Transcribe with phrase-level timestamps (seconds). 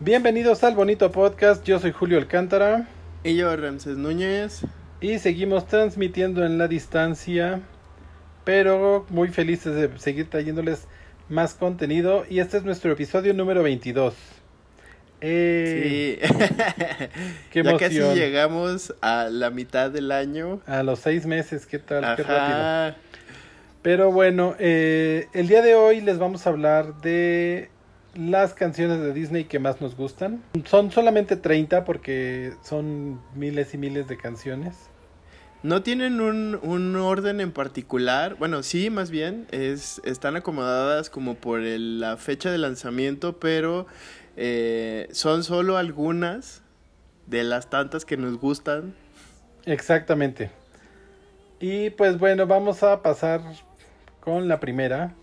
[0.00, 2.88] Bienvenidos al bonito podcast, yo soy Julio Alcántara
[3.22, 4.62] Y yo, Ramses Núñez.
[5.00, 7.60] y seguimos transmitiendo en la distancia,
[8.44, 10.86] pero muy felices de seguir trayéndoles
[11.28, 14.14] más contenido y este es nuestro episodio número 22.
[15.20, 16.34] Eh, Sí.
[17.50, 20.60] Qué ya casi llegamos a la mitad del año.
[20.66, 22.16] A los seis meses, ¿qué tal?
[22.16, 22.36] Qué rápido.
[22.36, 22.96] Ajá.
[23.80, 27.70] Pero bueno, eh, el día de hoy les vamos a hablar de
[28.16, 30.42] las canciones de Disney que más nos gustan.
[30.64, 34.76] Son solamente 30 porque son miles y miles de canciones.
[35.62, 38.34] No tienen un, un orden en particular.
[38.36, 39.46] Bueno, sí, más bien.
[39.50, 43.86] Es, están acomodadas como por el- la fecha de lanzamiento, pero
[44.36, 46.62] eh, son solo algunas
[47.26, 48.94] de las tantas que nos gustan.
[49.64, 50.50] Exactamente.
[51.60, 53.40] Y pues bueno, vamos a pasar
[54.20, 55.14] con la primera,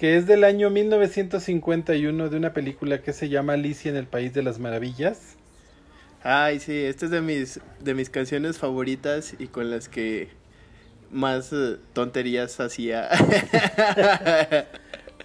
[0.00, 4.32] que es del año 1951 de una película que se llama Alicia en el País
[4.32, 5.36] de las Maravillas.
[6.22, 10.30] Ay, sí, esta es de mis, de mis canciones favoritas y con las que
[11.10, 13.10] más eh, tonterías hacía.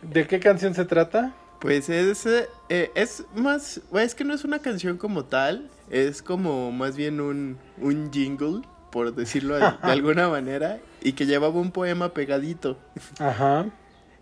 [0.02, 1.34] ¿De qué canción se trata?
[1.62, 6.22] Pues es, eh, eh, es más, es que no es una canción como tal, es
[6.22, 8.60] como más bien un, un jingle,
[8.92, 12.78] por decirlo de, de alguna manera, y que llevaba un poema pegadito,
[13.20, 13.68] Ajá.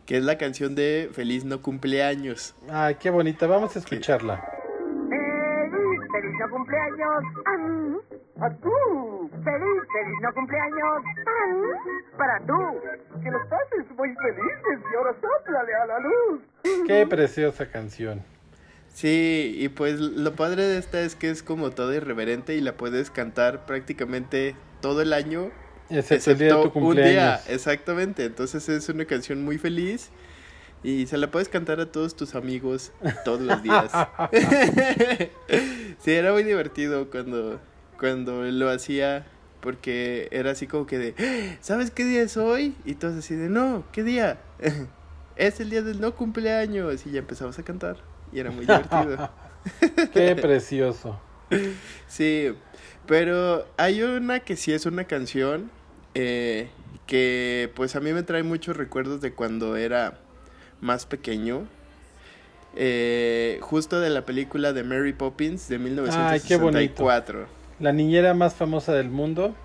[0.06, 2.56] Que es la canción de Feliz no cumpleaños.
[2.70, 3.48] Ay, qué bonita.
[3.48, 4.44] Vamos a escucharla.
[5.10, 7.24] ¡Feliz, feliz no cumpleaños!
[7.46, 7.98] ¡A mí!
[8.42, 9.30] ¡A tú!
[9.44, 11.04] ¡Feliz, feliz no cumpleaños!
[11.26, 11.68] ¡A mí!
[12.18, 13.22] ¡Para tú!
[13.22, 16.42] ¡Que los pases muy felices y ahora sóplale a la luz!
[16.88, 18.22] Qué preciosa canción.
[18.90, 22.74] Sí, y pues lo padre de esta es que es como todo irreverente y la
[22.74, 25.50] puedes cantar prácticamente todo el año
[25.90, 27.50] Excepto el día de tu Excepto un día, cumpleaños.
[27.50, 28.26] exactamente.
[28.26, 30.10] Entonces es una canción muy feliz
[30.84, 32.92] y se la puedes cantar a todos tus amigos
[33.26, 33.92] todos los días.
[36.00, 37.60] sí, era muy divertido cuando,
[38.00, 39.26] cuando lo hacía
[39.62, 41.58] porque era así como que de, "¡Ah!
[41.62, 42.76] ¿sabes qué día es hoy?
[42.86, 44.38] Y todos así de, no, ¿qué día?
[45.38, 47.98] es el día del no cumpleaños y ya empezamos a cantar
[48.32, 49.30] y era muy divertido.
[50.14, 51.20] Qué precioso.
[52.08, 52.54] Sí,
[53.08, 55.70] pero hay una que sí es una canción
[56.16, 56.70] eh,
[57.08, 60.20] que pues a mí me trae muchos recuerdos de cuando era
[60.82, 61.68] más pequeño.
[62.76, 67.04] Eh, justo de la película de Mary Poppins de Ay, qué bonito.
[67.04, 67.46] 1964.
[67.80, 69.56] La niñera más famosa del mundo.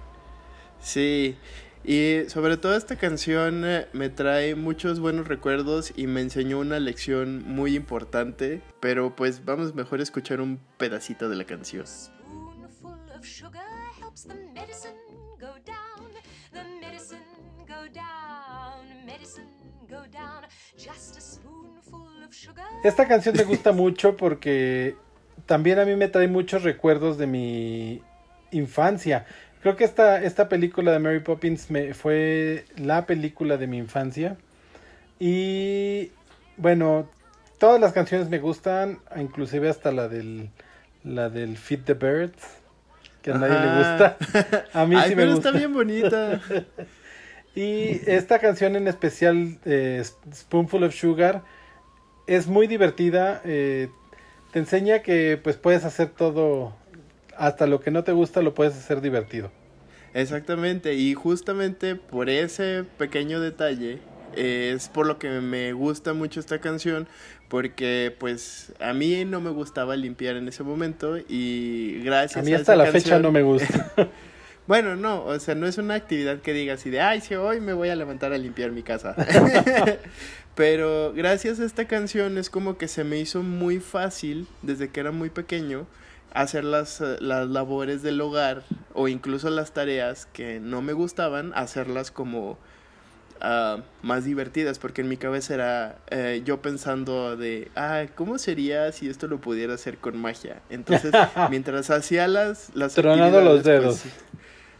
[0.81, 1.37] Sí,
[1.85, 6.79] y sobre todo esta canción eh, me trae muchos buenos recuerdos y me enseñó una
[6.81, 11.85] lección muy importante, pero pues vamos mejor a escuchar un pedacito de la canción.
[22.85, 24.97] Esta canción me gusta mucho porque
[25.47, 28.03] también a mí me trae muchos recuerdos de mi
[28.51, 29.27] infancia.
[29.63, 34.37] Creo que esta, esta película de Mary Poppins me, fue la película de mi infancia.
[35.19, 36.13] Y
[36.57, 37.11] bueno,
[37.59, 40.51] todas las canciones me gustan, inclusive hasta la del,
[41.03, 42.63] la del Feed the Birds,
[43.23, 44.17] que a nadie le gusta.
[44.73, 45.49] A mí Ay, sí me pero gusta.
[45.49, 46.41] está bien bonita.
[47.55, 50.01] Y esta canción en especial, eh,
[50.33, 51.43] Spoonful of Sugar,
[52.29, 53.41] es muy divertida.
[53.45, 53.89] eh,
[54.53, 56.77] te enseña que pues puedes hacer todo,
[57.37, 59.51] hasta lo que no te gusta lo puedes hacer divertido.
[60.15, 63.99] Exactamente, y justamente por ese pequeño detalle
[64.35, 67.09] eh, es por lo que me gusta mucho esta canción,
[67.49, 72.53] porque pues a mí no me gustaba limpiar en ese momento y gracias A mí
[72.53, 73.93] a hasta esa la fecha no me gusta.
[74.69, 77.59] Bueno, no, o sea, no es una actividad que diga así de, ay, sí, hoy
[77.59, 79.17] me voy a levantar a limpiar mi casa.
[80.55, 85.01] Pero gracias a esta canción es como que se me hizo muy fácil, desde que
[85.01, 85.87] era muy pequeño,
[86.35, 88.63] hacer las, eh, las labores del hogar
[88.93, 92.59] o incluso las tareas que no me gustaban, hacerlas como
[93.41, 98.91] ah, más divertidas, porque en mi cabeza era eh, yo pensando de, ah, ¿cómo sería
[98.93, 100.63] si esto lo pudiera hacer con magia?
[100.71, 102.71] Entonces, mientras hacía las...
[102.75, 104.03] las Tronando los actividades, dedos.
[104.03, 104.15] pues,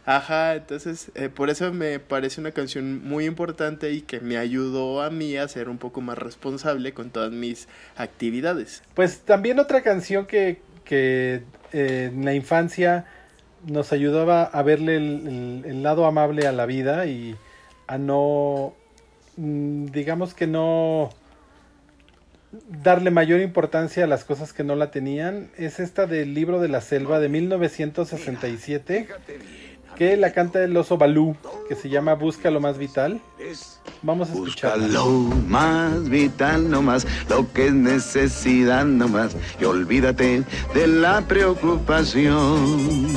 [0.05, 5.01] Ajá, entonces eh, por eso me parece una canción muy importante y que me ayudó
[5.03, 8.81] a mí a ser un poco más responsable con todas mis actividades.
[8.95, 13.05] Pues también otra canción que, que eh, en la infancia
[13.67, 17.37] nos ayudaba a verle el, el- el lado amable a la vida y
[17.89, 18.75] a no,
[19.37, 21.09] mm, digamos que no
[22.83, 26.67] darle mayor importancia a las cosas que no la tenían, es esta del libro de
[26.67, 29.07] la selva de 1967,
[29.99, 31.35] que la canta el oso Balú,
[31.67, 33.19] que se llama Busca lo más vital.
[34.01, 34.87] Vamos a Busca escucharla.
[34.87, 43.09] lo más vital nomás, lo que es necesidad nomás, y olvídate de la preocupación.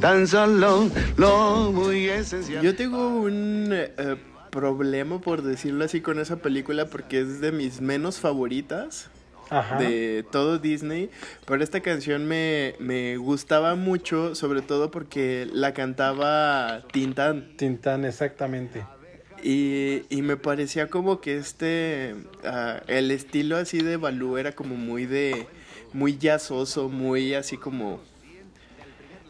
[0.00, 2.64] Tan solo lo muy esencial.
[2.64, 4.16] Yo tengo un eh,
[4.50, 9.08] problema, por decirlo así, con esa película porque es de mis menos favoritas
[9.50, 9.78] Ajá.
[9.78, 11.10] de todo Disney.
[11.46, 17.56] Pero esta canción me, me gustaba mucho, sobre todo porque la cantaba Tintán.
[17.56, 18.84] Tintán, exactamente.
[19.42, 22.14] Y, y me parecía como que este,
[22.44, 25.46] ah, el estilo así de Balú era como muy de,
[25.92, 28.00] muy jazzoso, muy así como...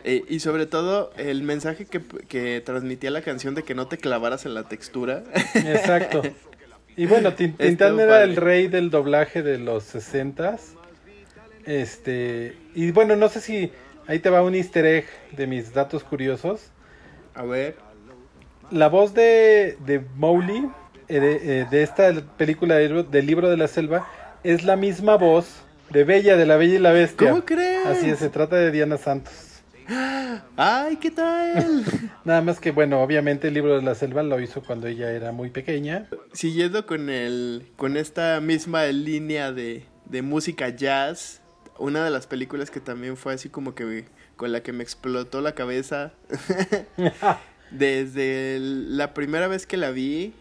[0.05, 3.99] eh, y sobre todo el mensaje que, que transmitía la canción de que no te
[3.99, 5.25] clavaras en la textura.
[5.55, 6.23] Exacto.
[6.97, 10.57] Y bueno, Estuvo Tintán era el rey del doblaje de los 60
[11.67, 13.73] Este, y bueno, no sé si
[14.07, 16.71] ahí te va un easter egg de mis datos curiosos.
[17.35, 17.77] A ver.
[18.71, 20.69] La voz de, de Mowgli,
[21.09, 24.09] eh, de, eh, de esta película del libro de la selva,
[24.43, 27.31] es la misma voz de Bella, de la Bella y la Bestia.
[27.31, 27.87] ¿Cómo crees?
[27.87, 29.54] Así es, se trata de Diana Santos.
[30.57, 31.85] ¡Ay, qué tal!
[32.25, 35.33] Nada más que, bueno, obviamente el libro de la selva lo hizo cuando ella era
[35.33, 36.09] muy pequeña.
[36.33, 41.41] Siguiendo con el con esta misma línea de, de música jazz,
[41.79, 45.41] una de las películas que también fue así como que con la que me explotó
[45.41, 46.13] la cabeza
[47.71, 50.33] desde el- la primera vez que la vi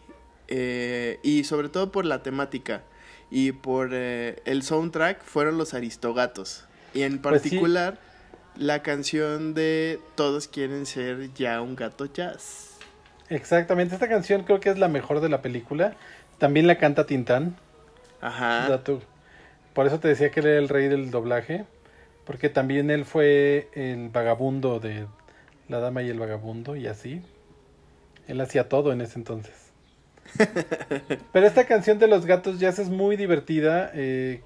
[0.47, 2.83] eh, y sobre todo por la temática
[3.31, 7.57] y por eh, el soundtrack fueron los Aristogatos y en Pues sí.
[8.57, 12.77] La canción de Todos quieren ser ya un gato jazz.
[13.29, 15.95] Exactamente, esta canción creo que es la mejor de la película.
[16.38, 17.55] También la canta Tintán.
[18.21, 18.67] Ajá.
[18.69, 19.01] Dato.
[19.73, 21.65] Por eso te decía que él era el rey del doblaje.
[22.25, 25.07] Porque también él fue el vagabundo de
[25.67, 27.21] La Dama y el Vagabundo y así.
[28.27, 29.71] Él hacía todo en ese entonces.
[31.33, 33.91] Pero esta canción de los gatos jazz es muy divertida.
[33.94, 34.41] eh,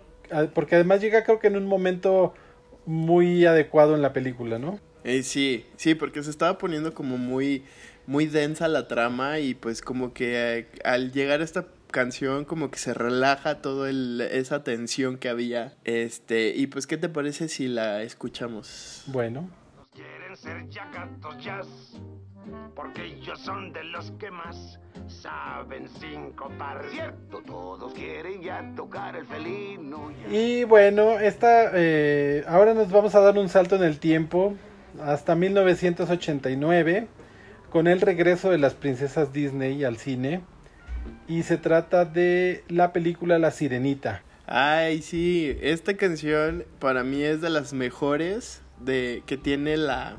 [0.54, 2.34] porque además llega creo que en un momento
[2.88, 4.80] muy adecuado en la película, ¿no?
[5.04, 7.64] Eh, sí, sí, porque se estaba poniendo como muy,
[8.08, 12.72] muy densa la trama y pues como que eh, al llegar a esta canción como
[12.72, 15.76] que se relaja toda esa tensión que había.
[15.84, 19.04] Este, y pues ¿qué te parece si la escuchamos?
[19.08, 19.50] Bueno.
[19.94, 22.02] Quieren ser jazz,
[22.76, 26.86] porque ellos son de los que más saben sincopar.
[26.92, 30.12] Cierto, todos quieren ya tocar el felino.
[30.12, 30.34] ya.
[30.34, 34.56] Y bueno, esta, eh, ahora nos vamos a dar un salto en el tiempo
[35.02, 37.08] hasta 1989
[37.70, 40.42] con el regreso de las princesas Disney al cine
[41.28, 44.24] y se trata de la película La Sirenita.
[44.46, 50.18] Ay, sí, esta canción para mí es de las mejores de que tiene la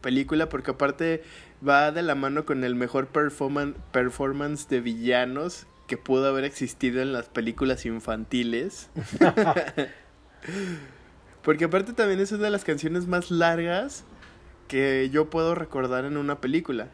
[0.00, 1.22] película porque aparte
[1.66, 7.00] va de la mano con el mejor performan- performance de villanos que pudo haber existido
[7.02, 8.88] en las películas infantiles.
[11.42, 14.04] porque aparte también es una de las canciones más largas
[14.68, 16.88] que yo puedo recordar en una película.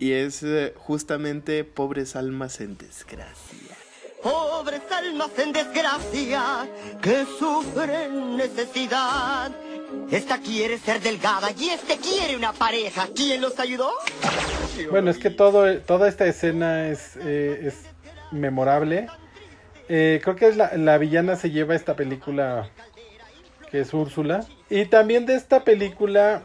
[0.00, 3.76] Y es eh, justamente Pobres Almas en Desgracia.
[4.20, 6.66] Pobres almas en desgracia
[7.00, 9.52] que sufren necesidad.
[10.10, 13.08] Esta quiere ser delgada y este quiere una pareja.
[13.14, 13.90] ¿Quién los ayudó?
[14.90, 17.74] Bueno, es que todo, toda esta escena es, eh, es
[18.30, 19.06] memorable.
[19.88, 22.68] Eh, creo que es la, la villana se lleva esta película
[23.70, 24.44] que es Úrsula.
[24.70, 26.42] Y también de esta película,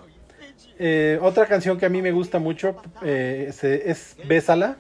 [0.80, 4.78] eh, otra canción que a mí me gusta mucho eh, se- es Bésala.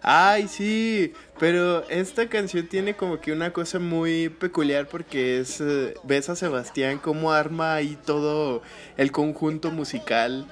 [0.00, 5.94] Ay, sí, pero esta canción tiene como que una cosa muy peculiar porque es, eh,
[6.04, 8.62] ves a Sebastián como arma ahí todo
[8.96, 10.46] el conjunto musical.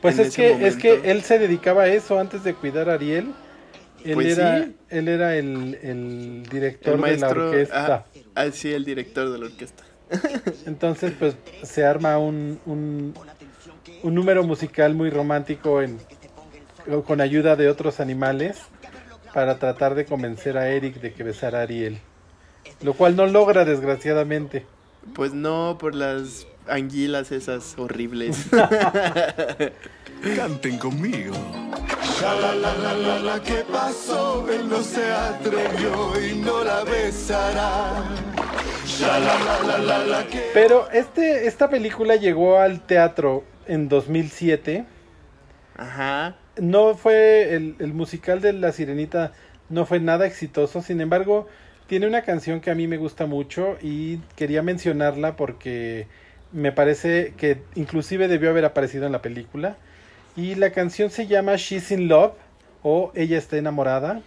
[0.00, 3.34] Pues es que, es que él se dedicaba a eso antes de cuidar a Ariel.
[4.04, 4.76] Él Pues era, sí.
[4.88, 8.04] él era el, el director El maestro, de la orquesta.
[8.04, 9.84] ah, ah, sí, el director de la orquesta.
[10.66, 13.20] Entonces, pues se arma un, un,
[14.02, 16.06] un número musical muy romántico en,
[17.04, 18.71] con ayuda de otros animales
[19.32, 21.98] para tratar de convencer a Eric de que besara a Ariel.
[22.82, 24.66] Lo cual no logra, desgraciadamente.
[25.14, 28.46] Pues no, por las anguilas esas horribles.
[30.36, 31.34] Canten conmigo.
[32.22, 38.04] La que pasó, él no se atrevió y no la besará.
[40.54, 44.84] Pero este, esta película llegó al teatro en 2007.
[45.76, 46.36] Ajá.
[46.56, 49.32] No fue el, el musical de La Sirenita,
[49.68, 50.82] no fue nada exitoso.
[50.82, 51.48] Sin embargo,
[51.86, 56.06] tiene una canción que a mí me gusta mucho y quería mencionarla porque
[56.52, 59.76] Me parece que inclusive debió haber aparecido en la película.
[60.36, 62.34] Y la canción se llama She's in Love
[62.82, 64.20] o Ella está enamorada.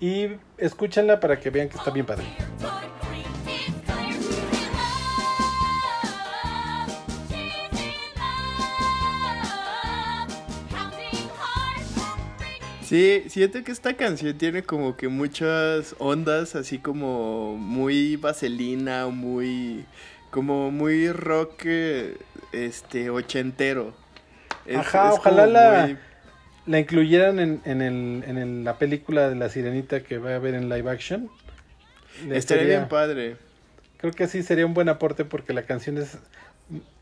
[0.00, 0.28] Y
[0.58, 2.24] escúchenla para que vean que está bien padre.
[12.86, 19.84] Sí, siento que esta canción tiene como que muchas ondas, así como muy vaselina, muy
[20.30, 22.16] como muy rock eh,
[22.52, 23.94] este ochentero.
[24.66, 25.96] Es- Ajá, es ojalá la, muy-
[26.66, 30.36] la incluyeran en, en, el, en el- la película de la sirenita que va a
[30.36, 31.28] haber en live action.
[32.28, 33.36] Le estaría sería- bien padre.
[33.98, 36.18] Creo que sí sería un buen aporte porque la canción es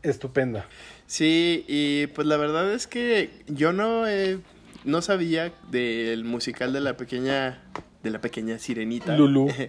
[0.01, 0.65] estupenda.
[1.07, 4.39] Sí, y pues la verdad es que yo no eh,
[4.85, 7.61] no sabía del musical de la pequeña
[8.03, 9.17] de la pequeña sirenita.
[9.17, 9.51] Lulú.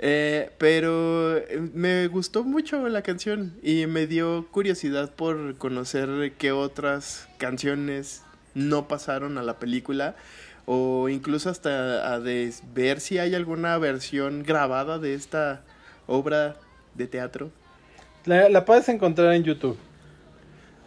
[0.00, 6.50] Eh, pero eh, me gustó mucho la canción y me dio curiosidad por conocer qué
[6.50, 8.24] otras canciones
[8.54, 10.16] no pasaron a la película
[10.66, 15.62] o incluso hasta a ver si hay alguna versión grabada de esta
[16.08, 16.56] obra
[16.94, 17.52] de teatro.
[18.24, 19.78] La, la puedes encontrar en YouTube.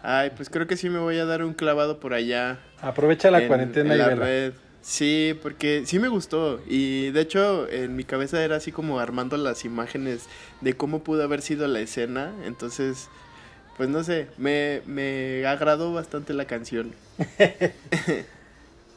[0.09, 2.59] Ay, pues creo que sí me voy a dar un clavado por allá.
[2.81, 4.53] Aprovecha la en- cuarentena en y la red.
[4.81, 6.61] Sí, porque sí me gustó.
[6.65, 10.27] Y de hecho, en mi cabeza era así como armando las imágenes
[10.61, 12.31] de cómo pudo haber sido la escena.
[12.45, 13.09] Entonces,
[13.75, 16.93] pues no sé, me, me agradó bastante la canción.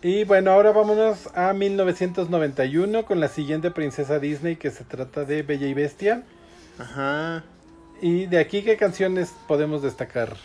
[0.02, 5.43] Y bueno, ahora vámonos a 1991 con la siguiente princesa Disney que se trata de
[5.43, 6.23] Bella y Bestia.
[6.79, 7.45] Ajá.
[8.00, 10.37] Y de aquí, ¿qué canciones podemos destacar?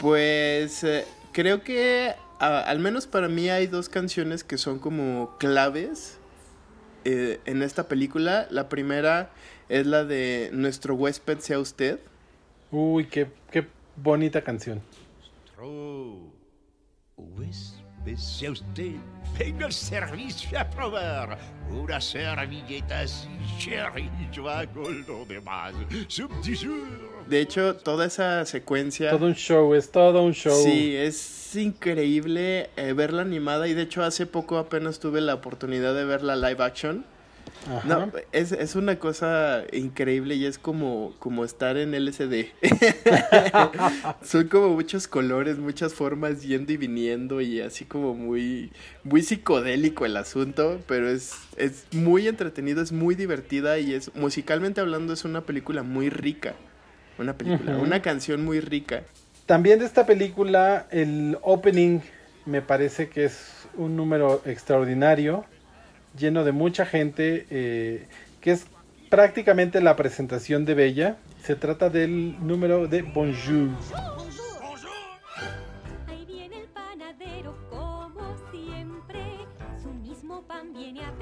[0.00, 5.36] Pues eh, creo que a- al menos para mí hay dos canciones que son como
[5.38, 6.18] claves
[7.04, 8.46] eh, en esta película.
[8.50, 9.30] La primera
[9.68, 11.98] es la de Nuestro huésped sea usted.
[12.70, 14.80] Uy, qué, qué bonita canción.
[15.60, 16.30] Oh,
[17.16, 18.92] huésped sea usted,
[19.38, 21.36] venga al servicio a probar
[21.70, 23.28] una servilleta así,
[23.58, 25.74] cherry, yo hago lo demás.
[27.28, 29.10] De hecho, toda esa secuencia...
[29.10, 30.62] Todo un show, es todo un show.
[30.64, 35.94] Sí, es increíble eh, verla animada y de hecho hace poco apenas tuve la oportunidad
[35.94, 37.04] de verla live action.
[37.70, 37.86] Ajá.
[37.86, 42.46] No, es, es una cosa increíble y es como, como estar en LCD.
[44.22, 48.70] Son como muchos colores, muchas formas yendo y viniendo y así como muy,
[49.04, 54.80] muy psicodélico el asunto, pero es, es muy entretenido, es muy divertida y es musicalmente
[54.80, 56.54] hablando es una película muy rica.
[57.18, 59.02] Una película, una canción muy rica.
[59.46, 62.00] También de esta película, el opening
[62.46, 65.44] me parece que es un número extraordinario,
[66.16, 68.06] lleno de mucha gente, eh,
[68.40, 68.66] que es
[69.10, 71.16] prácticamente la presentación de Bella.
[71.42, 73.70] Se trata del número de Bonjour.
[76.06, 79.20] Ahí viene el panadero como siempre,
[79.82, 81.12] su mismo pan viene a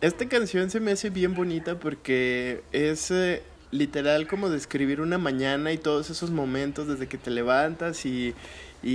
[0.00, 5.72] Esta canción se me hace bien bonita porque es eh, literal como describir una mañana
[5.72, 8.34] y todos esos momentos desde que te levantas y,
[8.82, 8.88] y-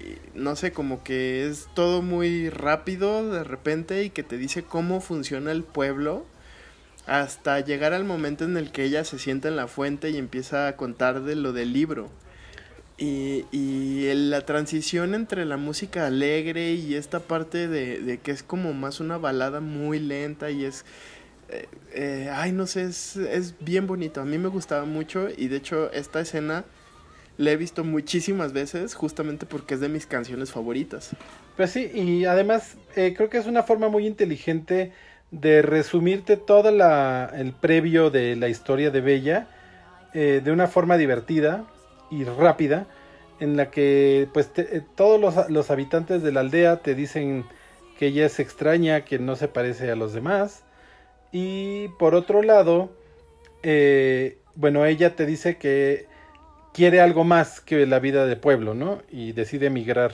[0.00, 4.62] y no sé, como que es todo muy rápido de repente y que te dice
[4.64, 6.26] cómo funciona el pueblo
[7.06, 10.68] hasta llegar al momento en el que ella se sienta en la fuente y empieza
[10.68, 12.10] a contar de lo del libro.
[12.96, 18.44] Y, y la transición entre la música alegre y esta parte de, de que es
[18.44, 20.84] como más una balada muy lenta y es...
[21.48, 24.20] eh, eh, ay, no sé, es, es bien bonito.
[24.20, 26.64] A mí me gustaba mucho y de hecho esta escena
[27.36, 31.16] la he visto muchísimas veces justamente porque es de mis canciones favoritas.
[31.56, 34.92] Pues sí, y además eh, creo que es una forma muy inteligente
[35.32, 39.48] de resumirte todo la, el previo de la historia de Bella
[40.12, 41.64] eh, de una forma divertida
[42.14, 42.86] y rápida
[43.40, 47.44] en la que pues eh, todos los, los habitantes de la aldea te dicen
[47.98, 50.62] que ella es extraña, que no se parece a los demás
[51.32, 52.90] y por otro lado
[53.62, 56.06] eh, bueno ella te dice que
[56.72, 59.00] quiere algo más que la vida de pueblo, ¿no?
[59.10, 60.12] Y decide emigrar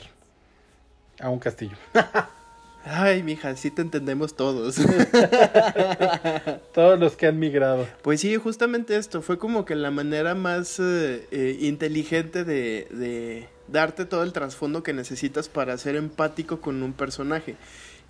[1.19, 1.76] a un castillo.
[2.84, 4.76] Ay, mija, sí te entendemos todos.
[6.72, 7.87] Todos los que han migrado.
[8.02, 13.49] Pues sí, justamente esto fue como que la manera más eh, eh, inteligente de, de
[13.68, 17.56] darte todo el trasfondo que necesitas para ser empático con un personaje.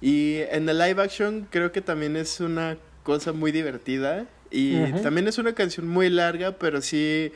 [0.01, 5.29] Y en el live action creo que también es una cosa muy divertida y también
[5.29, 7.33] es una canción muy larga, pero sí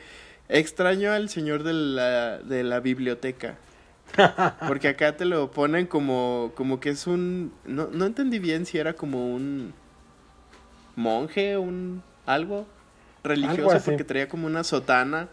[0.49, 3.57] extraño al señor de la, de la biblioteca.
[4.67, 7.51] Porque acá te lo ponen como, como que es un...
[7.65, 9.73] No, no entendí bien si era como un
[10.95, 12.65] monje, un algo
[13.23, 15.27] religioso, Algo porque traía como una sotana.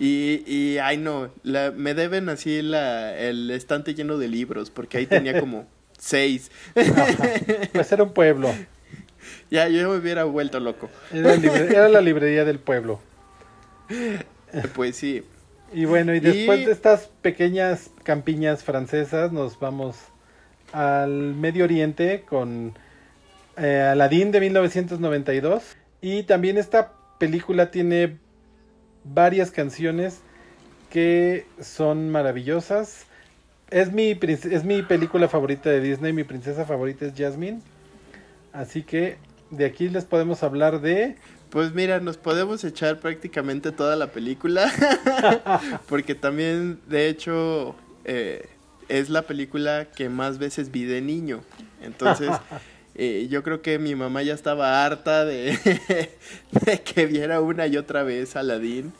[0.00, 4.98] Y, y ay no, la- me deben así la, el estante lleno de libros, porque
[4.98, 5.66] ahí tenía como
[5.98, 6.50] seis.
[7.72, 8.54] Pues era un pueblo.
[9.50, 10.88] ya, yo me hubiera vuelto loco.
[11.12, 13.00] Era, libre- era la librería del pueblo.
[14.74, 15.24] Pues sí.
[15.72, 19.94] Y bueno, y después Y- de estas pequeñas campiñas francesas, nos vamos
[20.72, 22.72] al Medio Oriente con
[23.58, 25.76] eh, Aladdin de 1992.
[26.00, 28.16] Y también esta película tiene
[29.04, 30.22] varias canciones
[30.88, 33.04] que son maravillosas.
[33.68, 37.60] Es mi, es mi película favorita de Disney, mi princesa favorita es Jasmine.
[38.54, 39.18] Así que
[39.50, 41.16] de aquí les podemos hablar de...
[41.50, 44.72] Pues mira, nos podemos echar prácticamente toda la película.
[45.90, 47.74] porque también, de hecho,
[48.08, 48.48] eh,
[48.88, 51.42] es la película que más veces vi de niño.
[51.82, 52.30] Entonces,
[52.94, 55.58] eh, yo creo que mi mamá ya estaba harta de,
[56.64, 58.92] de que viera una y otra vez Aladdin.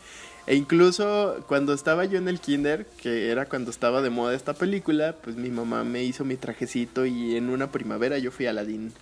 [0.46, 4.54] E incluso cuando estaba yo en el kinder, que era cuando estaba de moda esta
[4.54, 8.92] película, pues mi mamá me hizo mi trajecito y en una primavera yo fui Aladdin.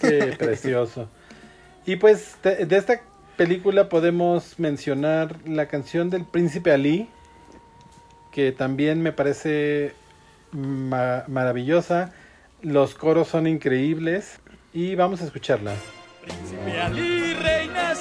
[0.00, 1.08] Qué precioso.
[1.86, 3.02] Y pues de, de esta
[3.36, 7.08] película podemos mencionar la canción del príncipe Ali,
[8.34, 9.94] que también me parece
[10.52, 12.12] ma- maravillosa.
[12.62, 14.40] Los coros son increíbles
[14.72, 15.74] y vamos a escucharla.
[16.22, 17.92] Príncipe Ali, reina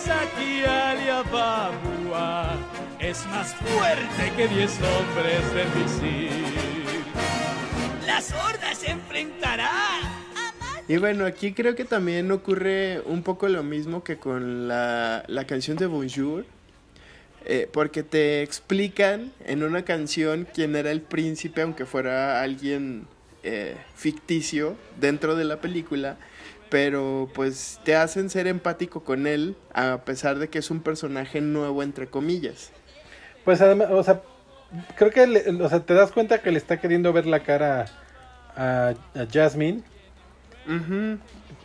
[3.00, 6.32] es más fuerte que diez hombres de visir.
[8.08, 9.70] Las hordas se enfrentará.
[10.88, 15.46] Y bueno, aquí creo que también ocurre un poco lo mismo que con la, la
[15.46, 16.46] canción de Bonjour.
[17.45, 23.07] Eh, porque te explican en una canción quién era el príncipe, aunque fuera alguien
[23.43, 26.17] eh, ficticio dentro de la película.
[26.69, 31.39] Pero pues te hacen ser empático con él, a pesar de que es un personaje
[31.41, 32.71] nuevo, entre comillas.
[33.45, 34.21] Pues además, o sea,
[34.95, 37.85] creo que le- o sea, te das cuenta que le está queriendo ver la cara
[38.56, 39.84] a, a Jasmine,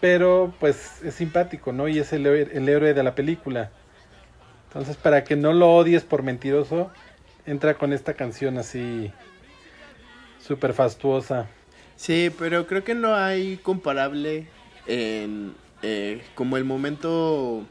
[0.00, 1.88] pero pues es simpático, ¿no?
[1.88, 3.70] Y es el, el héroe de la película.
[4.68, 6.90] Entonces, para que no lo odies por mentiroso,
[7.46, 9.10] entra con esta canción así
[10.38, 11.48] súper fastuosa.
[11.96, 14.46] Sí, pero creo que no hay comparable
[14.86, 17.64] en eh, como el momento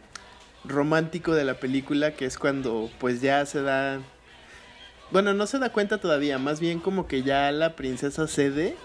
[0.63, 3.99] romántico de la película, que es cuando pues ya se da...
[5.11, 8.75] Bueno, no se da cuenta todavía, más bien como que ya la princesa cede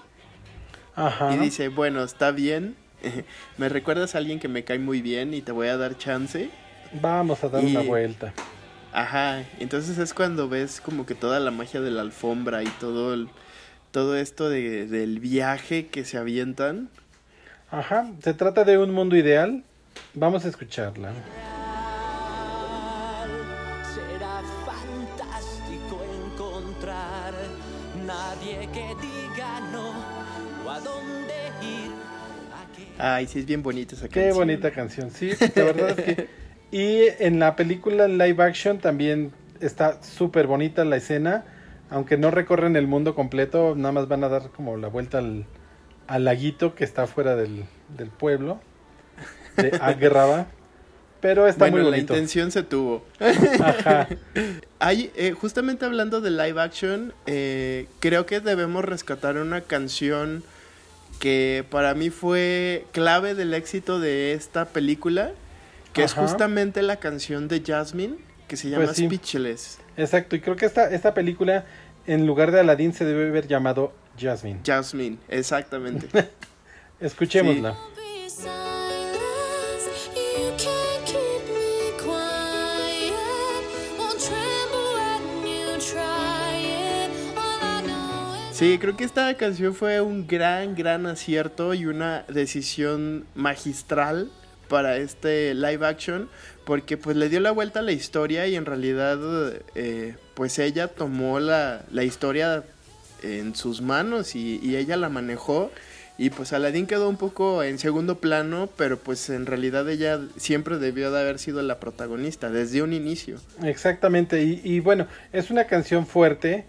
[0.95, 1.35] Ajá.
[1.35, 2.77] y dice, bueno, está bien,
[3.59, 6.51] me recuerdas a alguien que me cae muy bien y te voy a dar chance.
[7.01, 8.33] Vamos a dar Y- una vuelta.
[8.93, 13.15] Ajá, entonces es cuando ves como que toda la magia de la alfombra y todo
[13.15, 13.29] el-
[13.91, 16.91] todo esto de, del viaje que se avientan.
[17.71, 18.07] Ajá.
[18.23, 19.65] Se trata de un mundo ideal.
[20.15, 21.13] Vamos a escucharla.
[23.95, 27.33] Será fantástico encontrar
[28.07, 29.93] nadie que diga no
[30.67, 31.91] o a dónde ir.
[32.77, 34.37] qué- Ay, sí es bien bonita esa Qué canción.
[34.37, 36.29] bonita canción, sí, la verdad es que...
[36.73, 39.31] Y en la película live action también
[39.61, 41.45] está súper bonita la escena,
[41.91, 45.45] aunque no recorren el mundo completo, nada más van a dar como la vuelta al,
[46.07, 47.65] al laguito que está fuera del,
[47.97, 48.59] del pueblo,
[49.59, 50.47] de Agrava,
[51.21, 52.15] pero está bueno, muy la bonito.
[52.15, 53.05] intención se tuvo.
[53.61, 54.09] Ajá.
[54.81, 60.43] Hay, eh, justamente hablando de live action, eh, creo que debemos rescatar una canción
[61.21, 65.33] que para mí fue clave del éxito de esta película,
[65.93, 68.17] que es justamente la canción de Jasmine,
[68.49, 69.07] que se llama Pues sí.
[69.07, 69.79] Speechless.
[69.97, 71.65] Exacto, y creo que esta, esta película,
[72.07, 74.61] en lugar de Aladdin, se debe haber llamado Jasmine.
[74.65, 76.09] Jasmine, exactamente.
[77.01, 77.77] Escuchémosla.
[88.53, 94.31] Sí, creo que esta canción fue un gran, gran acierto y una decisión magistral
[94.73, 96.31] para este live action
[96.65, 99.19] porque pues le dio la vuelta a la historia y en realidad
[99.75, 102.65] eh, pues ella tomó la, la historia
[103.23, 105.71] en sus manos y, y ella la manejó
[106.17, 110.79] y pues Aladdin quedó un poco en segundo plano pero pues en realidad ella siempre
[110.79, 113.37] debió de haber sido la protagonista desde un inicio.
[113.63, 116.65] Exactamente, y, y bueno, es una canción fuerte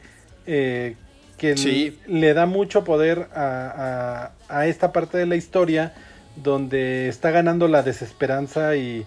[0.45, 0.95] eh,
[1.37, 1.97] que Sí.
[2.07, 5.93] le da mucho poder a, a- a esta parte de la historia
[6.35, 9.05] donde está ganando la desesperanza y,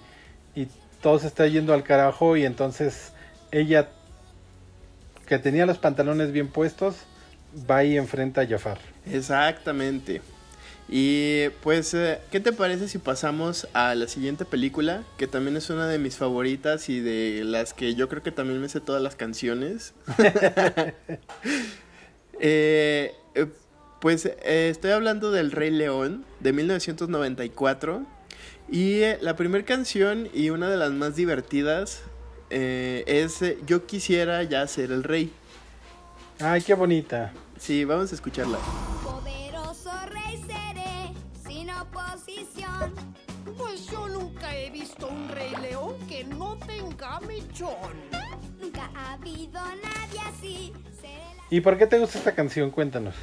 [0.55, 0.69] y
[1.03, 3.13] todo se está yendo al carajo y entonces
[3.51, 3.89] ella
[5.27, 6.97] que tenía los pantalones bien puestos
[7.69, 8.79] va y enfrenta a Jafar.
[9.07, 10.23] Exactamente.
[10.89, 15.03] Y pues, eh, ¿qué te parece si pasamos a la siguiente película?
[15.19, 18.61] Que también es una de mis favoritas y de las que yo creo que también
[18.61, 19.95] me sé todas las canciones.
[22.39, 23.47] Eh, eh,
[24.01, 28.07] pues eh, estoy hablando del Rey León de 1994.
[28.69, 32.03] Y eh, la primera canción y una de las más divertidas
[32.51, 35.33] eh, es eh, Yo quisiera ya ser el rey.
[36.41, 37.33] Ay, qué bonita.
[37.59, 38.59] Sí, vamos a escucharla.
[39.05, 41.13] Poderoso rey seré,
[41.47, 42.93] sin oposición.
[43.57, 47.71] Pues yo nunca he visto un rey león que no tenga mechón.
[48.61, 50.73] Nunca ha habido nadie así.
[51.01, 52.71] Seré la ¿Y por qué te gusta esta canción?
[52.71, 53.15] Cuéntanos.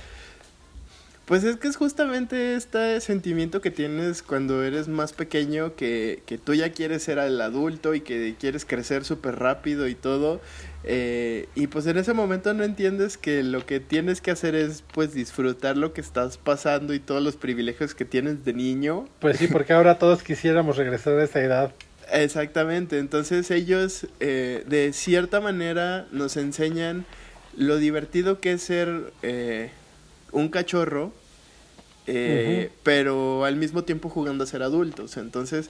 [1.25, 6.37] Pues es que es justamente este sentimiento que tienes cuando eres más pequeño, que, que
[6.37, 10.41] tú ya quieres ser el adulto y que quieres crecer súper rápido y todo.
[10.83, 14.83] eh, y pues en ese momento no entiendes que lo que tienes que hacer es
[14.93, 19.07] pues disfrutar lo que estás pasando y todos los privilegios que tienes de niño.
[19.19, 21.73] Pues sí, porque ahora todos quisiéramos regresar a esa edad.
[22.11, 27.05] Exactamente, entonces ellos eh, de cierta manera nos enseñan
[27.55, 29.71] lo divertido que es ser eh,
[30.33, 31.13] un cachorro,
[32.07, 35.17] eh, pero al mismo tiempo jugando a ser adultos.
[35.17, 35.69] Entonces,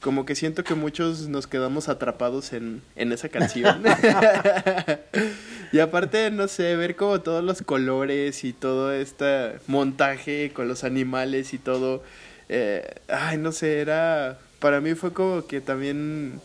[0.00, 3.82] como que siento que muchos nos quedamos atrapados en, en esa canción.
[5.72, 10.84] y aparte, no sé, ver como todos los colores y todo este montaje con los
[10.84, 12.02] animales y todo.
[12.48, 14.38] eh, ay, no sé, era.
[14.58, 16.40] Para mí fue como que también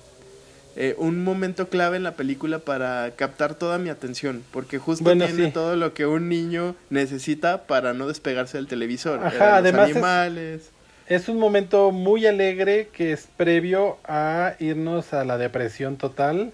[0.75, 5.25] eh, un momento clave en la película para captar toda mi atención, porque justo Bueno,
[5.25, 5.51] tiene sí.
[5.51, 9.19] todo lo que un niño necesita para no despegarse del televisor.
[9.25, 10.69] Ajá, los además es- animales.
[11.07, 16.51] Es un momento muy alegre que es previo a irnos a la depresión total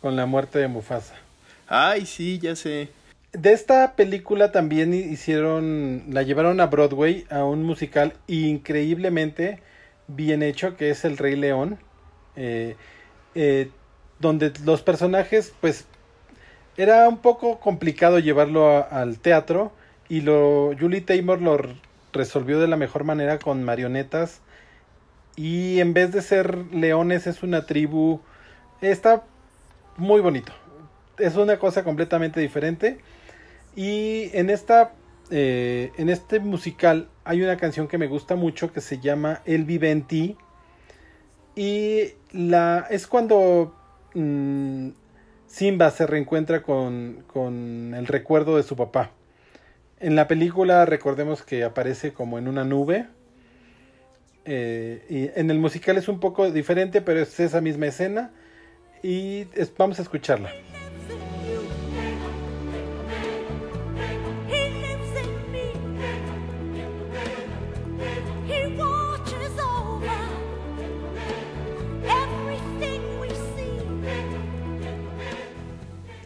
[0.00, 1.14] con la muerte de Mufasa.
[1.68, 2.88] Ay, sí, ya sé.
[3.32, 9.60] De esta película también hicieron, la llevaron a Broadway a un musical increíblemente
[10.08, 11.78] bien hecho que es El Rey León,
[12.36, 12.76] eh,
[13.34, 13.70] eh,
[14.18, 15.86] donde los personajes, pues,
[16.76, 19.72] era un poco complicado llevarlo al teatro
[20.08, 21.58] y lo Julie Taymor lo
[22.12, 24.40] resolvió de la mejor manera con marionetas
[25.36, 28.20] y en vez de ser leones es una tribu,
[28.80, 29.24] está
[29.96, 30.52] muy bonito,
[31.18, 32.98] es una cosa completamente diferente.
[33.76, 34.92] Y en esta
[35.30, 39.64] eh, en este musical hay una canción que me gusta mucho que se llama El
[39.64, 40.36] vive en ti.
[41.56, 43.74] Y la es cuando
[44.14, 44.88] mm,
[45.46, 49.10] Simba se reencuentra con, con el recuerdo de su papá.
[50.00, 53.06] En la película recordemos que aparece como en una nube.
[54.44, 58.30] Eh, y en el musical es un poco diferente, pero es esa misma escena.
[59.02, 59.46] Y
[59.78, 60.50] vamos a escucharla.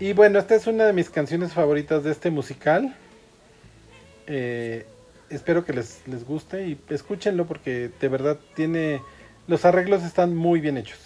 [0.01, 2.95] Y bueno, esta es una de mis canciones favoritas de este musical.
[4.29, 4.87] Eh,
[5.29, 9.03] espero que les, les guste y escúchenlo porque de verdad tiene...
[9.49, 10.99] Los arreglos están muy bien hechos.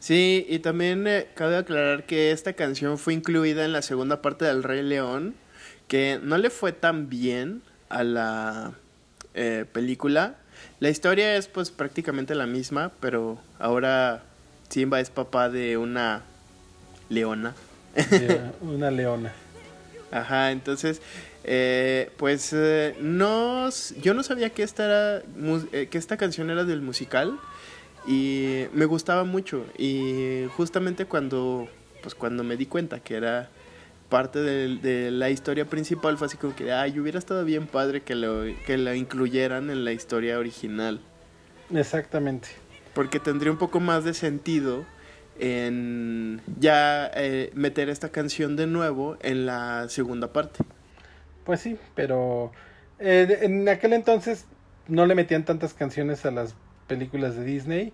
[0.00, 4.44] Sí, y también eh, cabe aclarar que esta canción fue incluida en la segunda parte
[4.44, 5.34] del Rey León,
[5.88, 8.74] que no le fue tan bien a la
[9.32, 10.34] eh, película.
[10.78, 14.24] La historia es pues prácticamente la misma, pero ahora
[14.68, 16.22] Simba es papá de una
[17.08, 17.54] leona.
[18.60, 19.32] Una leona.
[20.10, 21.02] Ajá, entonces,
[21.42, 23.68] eh, pues eh, no,
[24.00, 25.22] yo no sabía que esta era,
[25.72, 27.38] eh, que esta canción era del musical
[28.06, 31.68] y me gustaba mucho y justamente cuando,
[32.02, 33.48] pues cuando me di cuenta que era
[34.08, 38.02] parte del- de, la historia principal fue así como que, ay, hubiera estado bien padre
[38.02, 41.00] que lo, que la incluyeran en la historia original,
[41.72, 42.48] Exactamente.
[42.94, 44.84] porque tendría un poco más de sentido
[45.38, 50.64] en ya eh, meter esta canción de nuevo en la segunda parte.
[51.44, 52.52] Pues sí, pero
[52.98, 54.46] eh, en aquel entonces
[54.88, 56.54] no le metían tantas canciones a las
[56.86, 57.92] películas de Disney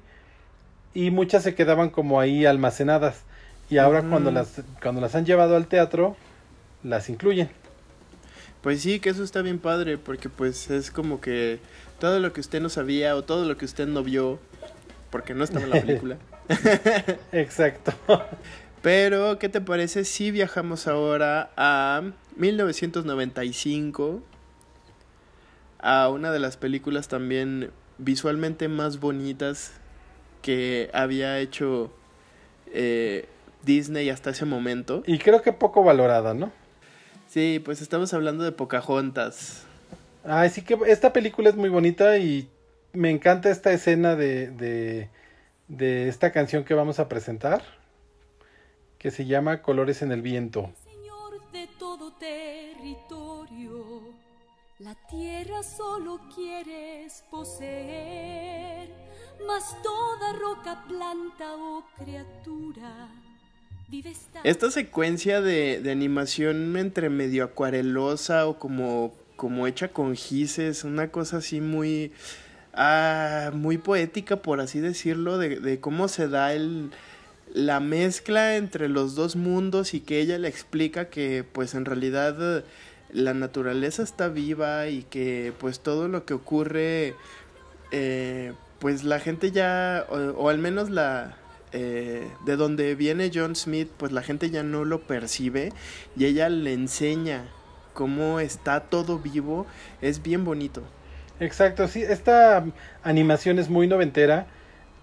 [0.94, 3.22] y muchas se quedaban como ahí almacenadas.
[3.68, 6.16] Y ahora cuando las cuando las han llevado al teatro
[6.82, 7.48] las incluyen.
[8.62, 11.60] Pues sí, que eso está bien padre, porque pues es como que
[11.98, 14.38] todo lo que usted no sabía o todo lo que usted no vio,
[15.10, 16.16] porque no estaba en la película.
[17.32, 17.92] Exacto.
[18.82, 22.02] Pero, ¿qué te parece si viajamos ahora a
[22.36, 24.22] 1995?
[25.78, 29.72] A una de las películas también visualmente más bonitas
[30.42, 31.92] que había hecho
[32.72, 33.26] eh,
[33.62, 35.02] Disney hasta ese momento.
[35.06, 36.50] Y creo que poco valorada, ¿no?
[37.28, 39.64] Sí, pues estamos hablando de Pocahontas.
[40.24, 42.48] Ay, sí que esta película es muy bonita y
[42.92, 45.08] me encanta esta escena de, de,
[45.70, 47.62] de esta canción que vamos a presentar,
[48.98, 50.72] que se llama Colores en el Viento.
[50.84, 54.02] Señor de todo territorio,
[54.80, 58.90] la tierra solo quieres poseer,
[59.46, 63.08] mas toda roca, planta o criatura.
[64.44, 71.10] Esta secuencia de, de animación entre medio acuarelosa o como, como hecha con gises, una
[71.10, 72.12] cosa así muy,
[72.74, 76.90] ah, muy poética, por así decirlo, de, de cómo se da el,
[77.52, 82.58] la mezcla entre los dos mundos y que ella le explica que pues en realidad
[82.58, 82.64] eh,
[83.12, 87.14] la naturaleza está viva y que pues todo lo que ocurre
[87.90, 91.36] eh, pues la gente ya o, o al menos la
[91.72, 95.72] eh, de donde viene John Smith pues la gente ya no lo percibe
[96.16, 97.48] y ella le enseña
[97.94, 99.66] cómo está todo vivo.
[100.00, 100.82] Es bien bonito
[101.40, 102.64] Exacto, sí, esta
[103.02, 104.46] animación es muy noventera.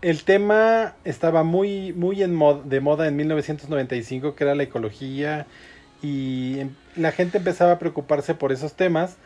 [0.01, 5.47] El tema estaba muy, muy en mod- de moda en 1995, que era la ecología,
[6.01, 9.17] y em- la gente empezaba a preocuparse por esos temas.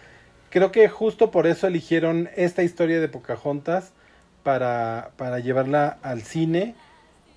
[0.52, 3.94] Creo que justo por eso eligieron esta historia de Pocahontas
[4.44, 6.76] para, para llevarla al cine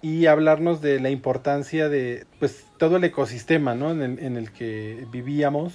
[0.02, 3.90] y hablarnos de la importancia de pues todo el ecosistema ¿no?
[3.92, 5.74] en, el, en el que vivíamos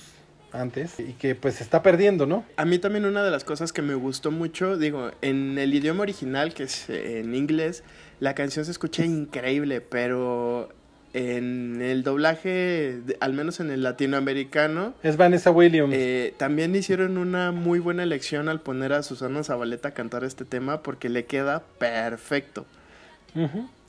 [0.52, 2.46] antes y que pues se está perdiendo, ¿no?
[2.58, 6.02] A mí también una de las cosas que me gustó mucho, digo, en el idioma
[6.04, 7.84] original, que es eh, en inglés,
[8.20, 10.70] la canción se escucha increíble, pero
[11.14, 15.94] en el doblaje, al menos en el latinoamericano, Es Vanessa Williams.
[15.96, 20.46] eh, también hicieron una muy buena elección al poner a Susana Zabaleta a cantar este
[20.46, 22.66] tema porque le queda perfecto.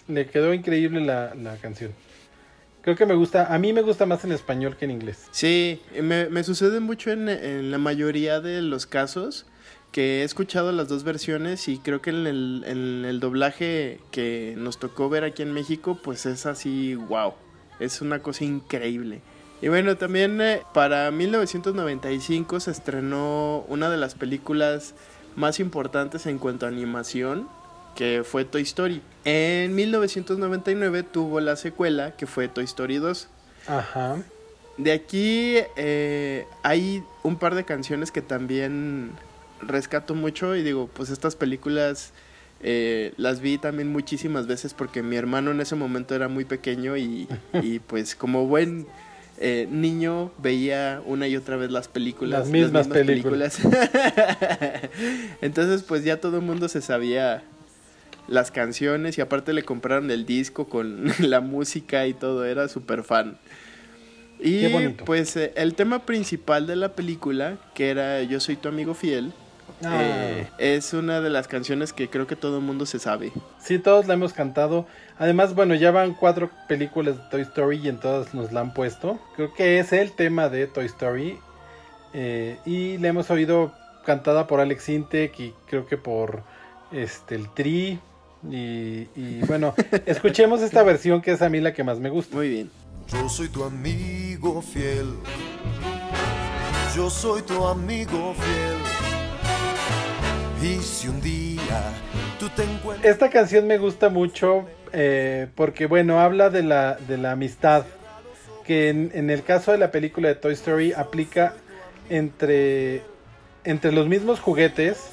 [0.08, 1.92] Le quedó increíble la, la canción.
[2.82, 5.26] Creo que me gusta, a mí me gusta más en español que en inglés.
[5.32, 9.46] Sí, me, me sucede mucho en, la mayoría de los casos
[9.92, 14.54] que he escuchado las dos versiones y creo que en el, en el doblaje que
[14.56, 17.34] nos tocó ver aquí en México, pues es así, wow,
[17.80, 19.20] es una cosa increíble.
[19.62, 24.94] Y bueno, también eh, para 1995 se estrenó una de las películas
[25.36, 27.46] más importantes en cuanto a animación,
[28.00, 29.02] que fue Toy Story.
[29.26, 33.28] En 1999 tuvo la secuela, que fue Toy Story 2.
[33.66, 34.16] Ajá.
[34.78, 39.10] De aquí eh, hay un par de canciones que también
[39.60, 42.14] rescato mucho y digo, pues estas películas
[42.62, 46.96] eh, las vi también muchísimas veces porque mi hermano en ese momento era muy pequeño
[46.96, 48.86] y, y, pues como buen
[49.36, 52.40] eh, niño veía una y otra vez las películas.
[52.40, 53.58] Las mismas películas.
[55.42, 57.44] Entonces pues ya todo el mundo se sabía
[58.30, 63.02] las canciones y aparte le compraron el disco con la música y todo, era súper
[63.02, 63.36] fan.
[64.38, 65.04] Y Qué bonito.
[65.04, 69.32] pues eh, el tema principal de la película, que era Yo soy tu amigo fiel,
[69.82, 69.98] Ah.
[70.02, 73.32] eh, es una de las canciones que creo que todo el mundo se sabe.
[73.60, 74.86] Sí, todos la hemos cantado.
[75.18, 78.74] Además, bueno, ya van cuatro películas de Toy Story y en todas nos la han
[78.74, 79.18] puesto.
[79.36, 81.38] Creo que es el tema de Toy Story.
[82.12, 83.72] Eh, y la hemos oído
[84.04, 86.42] cantada por Alex Intec y creo que por
[86.92, 88.00] este el Tri.
[88.48, 89.74] Y, y bueno,
[90.06, 92.36] escuchemos esta versión que es a mí la que más me gusta.
[92.36, 92.70] Muy bien.
[93.08, 95.14] Yo soy tu amigo fiel.
[96.96, 98.78] Yo soy tu amigo fiel.
[100.62, 101.92] Y si un día
[102.38, 103.12] tú te encuentras.
[103.12, 107.84] Esta canción me gusta mucho eh, porque, bueno, habla de la, de la amistad.
[108.64, 111.54] Que en, en el caso de la película de Toy Story aplica
[112.08, 113.02] entre,
[113.64, 115.10] entre los mismos juguetes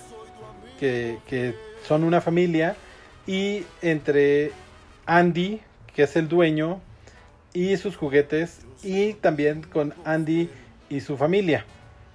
[0.79, 1.55] que, que
[1.87, 2.75] son una familia
[3.27, 4.51] y entre
[5.05, 5.61] Andy,
[5.93, 6.81] que es el dueño,
[7.53, 10.49] y sus juguetes, y también con Andy
[10.89, 11.65] y su familia.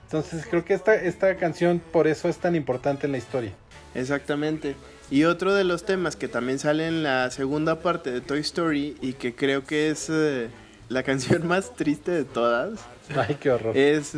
[0.04, 3.52] Entonces creo que esta, esta canción por eso es tan importante en la historia.
[3.94, 4.74] Exactamente.
[5.10, 8.96] Y otro de los temas que también sale en la segunda parte de Toy Story
[9.02, 10.48] y que creo que es eh,
[10.88, 12.78] la canción más triste de todas.
[13.14, 13.76] Ay, qué horror.
[13.76, 14.16] Es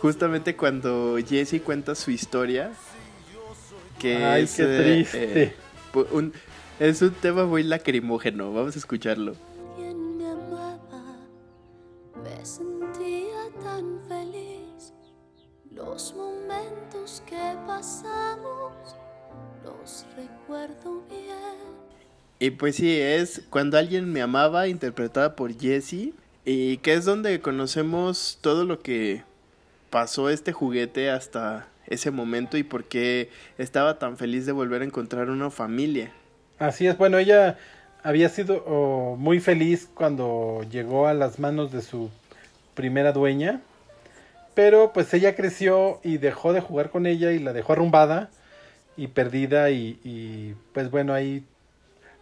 [0.00, 2.72] justamente cuando Jesse cuenta su historia.
[4.00, 5.42] Que Ay, es, qué eh, triste.
[5.42, 5.54] eh,
[6.12, 6.32] un-
[6.80, 8.52] es un tema muy lacrimógeno.
[8.52, 9.34] Vamos a escucharlo.
[9.76, 11.16] Quien me amaba,
[12.22, 14.92] me sentía tan feliz.
[15.70, 18.72] Los momentos que pasamos,
[19.64, 21.32] los recuerdo bien.
[22.38, 26.14] Y pues sí, es Cuando alguien me amaba, interpretada por Jessie.
[26.44, 29.22] Y que es donde conocemos todo lo que
[29.90, 34.84] pasó este juguete hasta ese momento y por qué estaba tan feliz de volver a
[34.84, 36.12] encontrar una familia.
[36.58, 37.58] Así es, bueno, ella
[38.02, 42.10] había sido oh, muy feliz cuando llegó a las manos de su
[42.74, 43.60] primera dueña
[44.54, 48.30] Pero pues ella creció y dejó de jugar con ella y la dejó arrumbada
[48.96, 51.44] y perdida y, y, pues bueno, ahí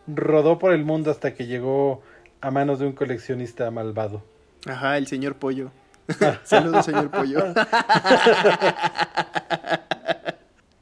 [0.07, 2.03] rodó por el mundo hasta que llegó
[2.41, 4.23] a manos de un coleccionista malvado.
[4.67, 5.73] Ajá, el señor Pollo.
[6.45, 7.55] Saludos, señor Pollo.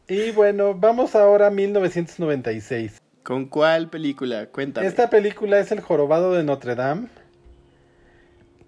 [0.08, 3.00] y bueno, vamos ahora a 1996.
[3.22, 4.46] ¿Con cuál película?
[4.46, 4.86] Cuéntame.
[4.86, 7.08] Esta película es El Jorobado de Notre Dame.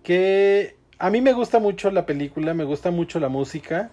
[0.03, 3.91] Que a mí me gusta mucho la película, me gusta mucho la música.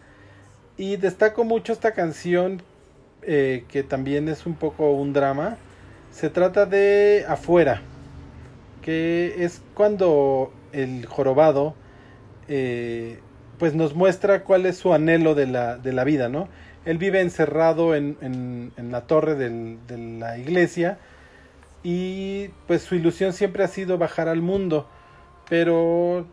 [0.75, 2.61] Y destaco mucho esta canción
[3.21, 5.57] eh, que también es un poco un drama.
[6.11, 7.81] Se trata de Afuera.
[8.81, 11.75] Que es cuando el jorobado
[12.49, 13.19] eh,
[13.57, 16.49] pues nos muestra cuál es su anhelo de la, de la vida, ¿no?
[16.87, 20.97] Él vive encerrado en, en, la torre de la iglesia
[21.83, 24.87] y pues su ilusión siempre ha sido bajar al mundo,
[25.49, 26.25] pero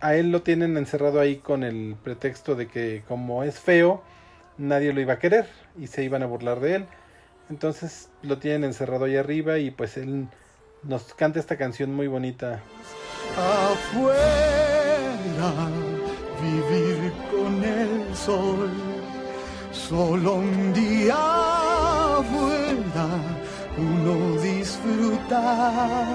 [0.00, 4.02] a él lo tienen encerrado ahí con el pretexto de que como es feo,
[4.58, 5.46] nadie lo iba a querer
[5.78, 6.86] y se iban a burlar de él.
[7.48, 10.28] Entonces lo tienen encerrado ahí arriba y pues él
[10.82, 12.60] nos canta esta canción muy bonita.
[13.36, 15.10] Afuera,
[16.40, 18.70] vivir con el sol,
[19.90, 21.18] solo un día
[23.76, 26.06] uno disfrutar,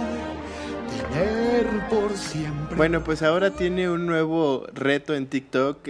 [1.11, 2.77] tener por siempre.
[2.77, 5.89] Bueno, pues ahora tiene un nuevo reto en TikTok.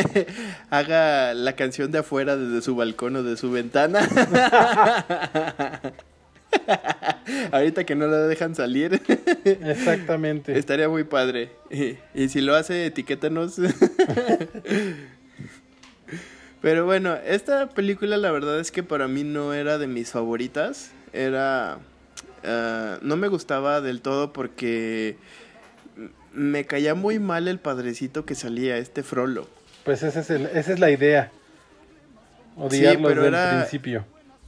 [0.70, 4.00] Haga la canción de afuera desde su balcón o de su ventana.
[7.52, 9.02] Ahorita que no la dejan salir.
[9.44, 10.58] Exactamente.
[10.58, 11.52] Estaría muy padre.
[11.70, 13.56] Y, y si lo hace, etiquétanos.
[16.62, 20.90] Pero bueno, esta película la verdad es que para mí no era de mis favoritas.
[21.12, 21.78] Era...
[22.44, 25.16] ah, no me gustaba del todo porque
[26.32, 29.48] me caía muy mal el padrecito que salía, este Frollo.
[29.84, 31.32] Pues ese es el, esa es la idea.
[32.56, 34.04] Odiarlo pero desde era- el principio.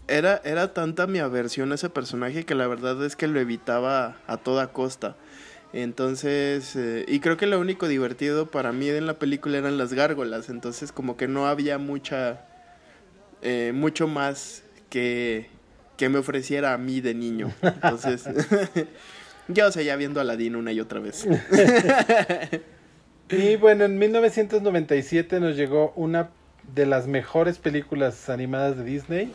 [0.09, 4.16] Era, era tanta mi aversión a ese personaje que la verdad es que lo evitaba
[4.27, 5.16] a toda costa.
[5.72, 9.92] Entonces, eh, y creo que lo único divertido para mí en la película eran las
[9.92, 10.48] gárgolas.
[10.50, 12.44] Entonces, como que no había mucha,
[13.40, 15.48] eh, mucho más que,
[15.96, 17.52] que me ofreciera a mí de niño.
[17.62, 18.24] Entonces,
[19.48, 21.26] yo seguía viendo a Aladín una y otra vez.
[23.32, 26.28] Y bueno, en 1997 nos llegó una
[26.74, 29.32] de las mejores películas animadas de Disney,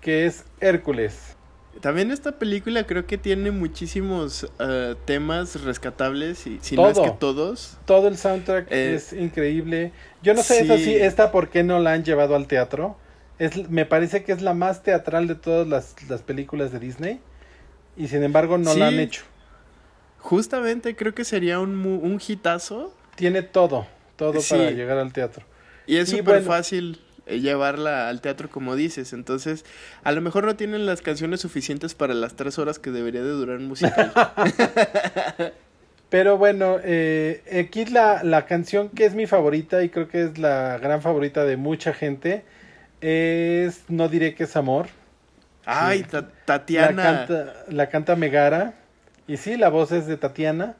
[0.00, 1.33] que es Hércules.
[1.80, 7.10] También esta película creo que tiene muchísimos eh, temas rescatables, y si no es que
[7.18, 7.76] todos.
[7.84, 9.92] Todo el soundtrack Eh, es increíble.
[10.22, 10.84] Yo no sé sí.
[10.84, 12.96] sí, esta por qué no la han llevado al teatro.
[13.38, 17.20] Es, me parece que es la más teatral de todas las, las películas de Disney.
[17.96, 19.22] Y sin embargo no la han hecho.
[20.18, 22.94] Justamente creo que sería un, un hitazo.
[23.16, 24.54] Tiene todo, todo Sí.
[24.54, 25.44] para llegar al teatro.
[25.86, 26.46] Y es súper bueno.
[26.46, 29.12] fácil llevarla al teatro como dices.
[29.12, 29.64] Entonces,
[30.02, 33.30] a lo mejor no tienen las canciones suficientes para las tres horas que debería de
[33.30, 34.12] durar un musical.
[36.10, 40.38] Pero bueno, eh, aquí la, la canción que es mi favorita y creo que es
[40.38, 42.44] la gran favorita de mucha gente
[43.00, 44.86] es No diré que es amor.
[45.64, 46.04] Ay, Sí.
[46.10, 47.02] Ta- Tatiana.
[47.02, 48.74] La canta, la canta Megara.
[49.26, 50.76] Y sí, la voz es de Tatiana.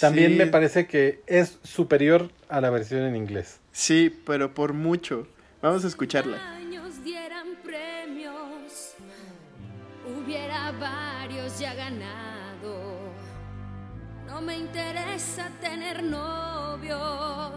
[0.00, 0.38] También Sí.
[0.38, 3.60] me parece que es superior a la versión en inglés.
[3.72, 5.26] Sí, pero por mucho.
[5.62, 6.36] Vamos a escucharla.
[6.54, 8.94] años dieran premios,
[10.06, 12.96] hubiera varios ya ganado.
[14.26, 17.52] No me interesa tener novios,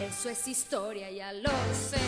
[0.00, 2.00] eso es historia, ya lo sé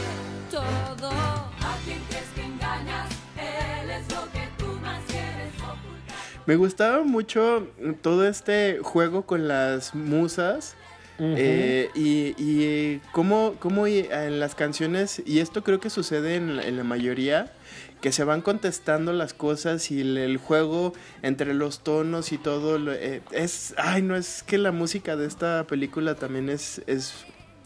[0.51, 1.11] todo.
[1.11, 3.09] ¿A quién crees que engañas?
[3.37, 6.17] Él es lo que tú más quieres ocultar.
[6.47, 7.69] Me gustaba mucho
[8.03, 10.75] todo este juego con las musas.
[11.21, 16.57] Eh, y y cómo, cómo y- en las canciones, y esto creo que sucede en
[16.57, 17.53] la, en la mayoría,
[18.01, 22.79] que se van contestando las cosas y el, el juego entre los tonos y todo,
[22.79, 27.13] lo- eh, es, ay, no, es que la música de esta película también es, es,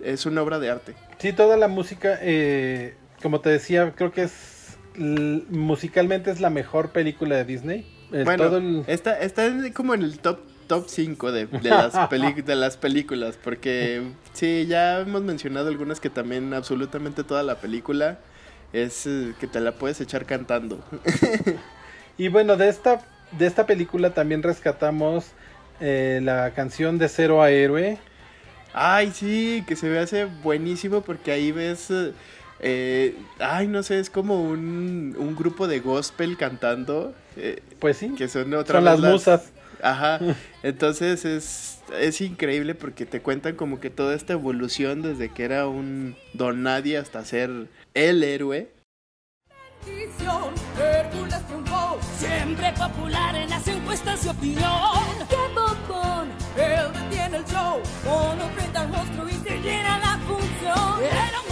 [0.03, 0.95] es una obra de arte.
[1.19, 4.79] Sí, toda la música, eh, como te decía, creo que es
[5.51, 7.87] musicalmente es la mejor película de Disney.
[8.25, 12.01] Bueno, todo el- está, está como en el top top 5 de, de las
[12.45, 18.21] de las películas, porque sí, ya hemos mencionado algunas que también absolutamente toda la película
[18.73, 20.85] es eh, que te la puedes echar cantando.
[22.19, 23.01] Y bueno, de esta,
[23.31, 25.35] de esta película también rescatamos
[25.81, 27.99] eh, la canción de Cero a Héroe.
[28.73, 31.89] Ay, sí, que se me hace buenísimo porque ahí ves,
[32.61, 37.15] eh, ay, no sé, es como un, un grupo de gospel cantando.
[37.37, 39.53] eh, Pues sí, que son otra son las musas.
[39.83, 40.21] Ajá.
[40.63, 45.67] Entonces es, es increíble porque te cuentan como que toda esta evolución desde que era
[45.67, 48.71] un don nadie hasta ser el héroe.
[49.85, 55.01] Bendición, Hércules triunfó, siempre popular en las encuestas de opinión.
[55.29, 56.29] ¡Qué bombón!
[56.57, 61.03] Él detiene el show, uno frente al monstruo y se llena la función.
[61.03, 61.52] Era un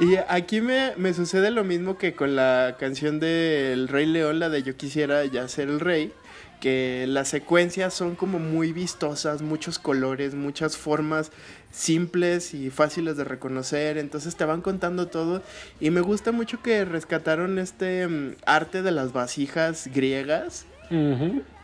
[0.00, 4.48] Y aquí me, me sucede lo mismo que con la canción del Rey León, la
[4.48, 6.12] de Yo quisiera ya ser el rey,
[6.60, 11.30] que las secuencias son como muy vistosas, muchos colores, muchas formas
[11.70, 15.42] simples y fáciles de reconocer, entonces te van contando todo.
[15.80, 20.66] Y me gusta mucho que rescataron este mm, arte de las vasijas griegas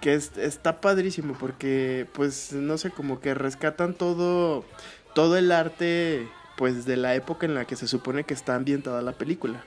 [0.00, 4.64] que es- está padrísimo porque pues no sé como que rescatan todo
[5.14, 6.26] todo el arte
[6.61, 9.64] pues de la época en la que se supone que está ambientada la película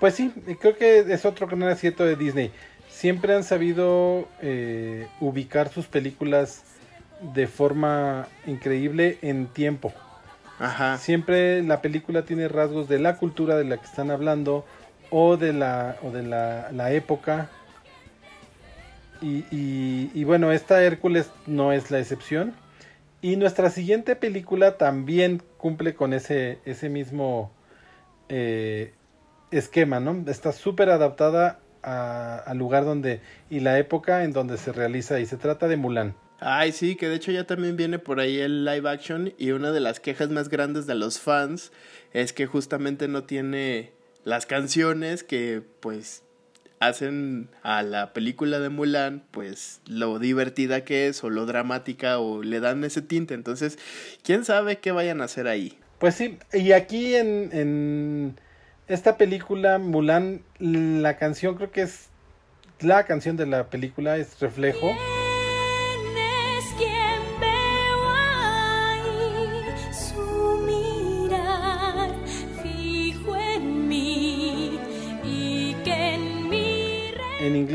[0.00, 2.52] Pues sí, creo que es otro gran acierto de Disney.
[2.88, 6.64] Siempre han sabido eh, ubicar sus películas
[7.20, 9.94] de forma increíble en tiempo.
[10.58, 10.98] Ajá.
[10.98, 14.66] Siempre la película tiene rasgos de la cultura de la que están hablando
[15.10, 17.50] o de la, o de la, la época.
[19.20, 22.54] Y, y- y bueno, esta Hércules no es la excepción.
[23.22, 27.52] Y nuestra siguiente película también cumple con ese, ese mismo
[28.28, 28.94] eh,
[29.50, 30.22] esquema, ¿no?
[30.30, 35.36] Está súper adaptada al lugar donde y la época en donde se realiza y se
[35.36, 36.14] trata de Mulan.
[36.38, 39.72] Ay, sí, que de hecho ya también viene por ahí el live action y una
[39.72, 41.72] de las quejas más grandes de los fans
[42.12, 43.90] es que justamente no tiene
[44.22, 46.22] las canciones que pues
[46.80, 52.42] hacen a la película de Mulan pues lo divertida que es o lo dramática o
[52.42, 53.34] le dan ese tinte.
[53.34, 53.78] Entonces,
[54.22, 55.78] ¿quién sabe qué vayan a hacer ahí?
[55.98, 58.40] Pues sí, y aquí en, en
[58.88, 62.08] esta película Mulan, la canción creo que es
[62.80, 64.92] la canción de la película es Reflejo.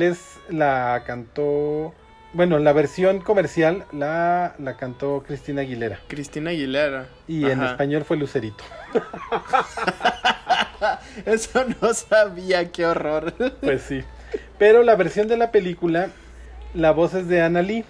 [0.02, 1.94] Inglés la cantó,
[2.34, 6.00] bueno, la versión comercial la, la cantó Cristina Aguilera.
[6.08, 7.08] Cristina Aguilera.
[7.28, 8.64] Y en español fue Lucerito.
[11.26, 13.34] Eso no sabía, qué horror.
[13.62, 14.04] Pues sí.
[14.58, 16.10] Pero la versión de la película,
[16.74, 17.86] la voz es de Anna Lee.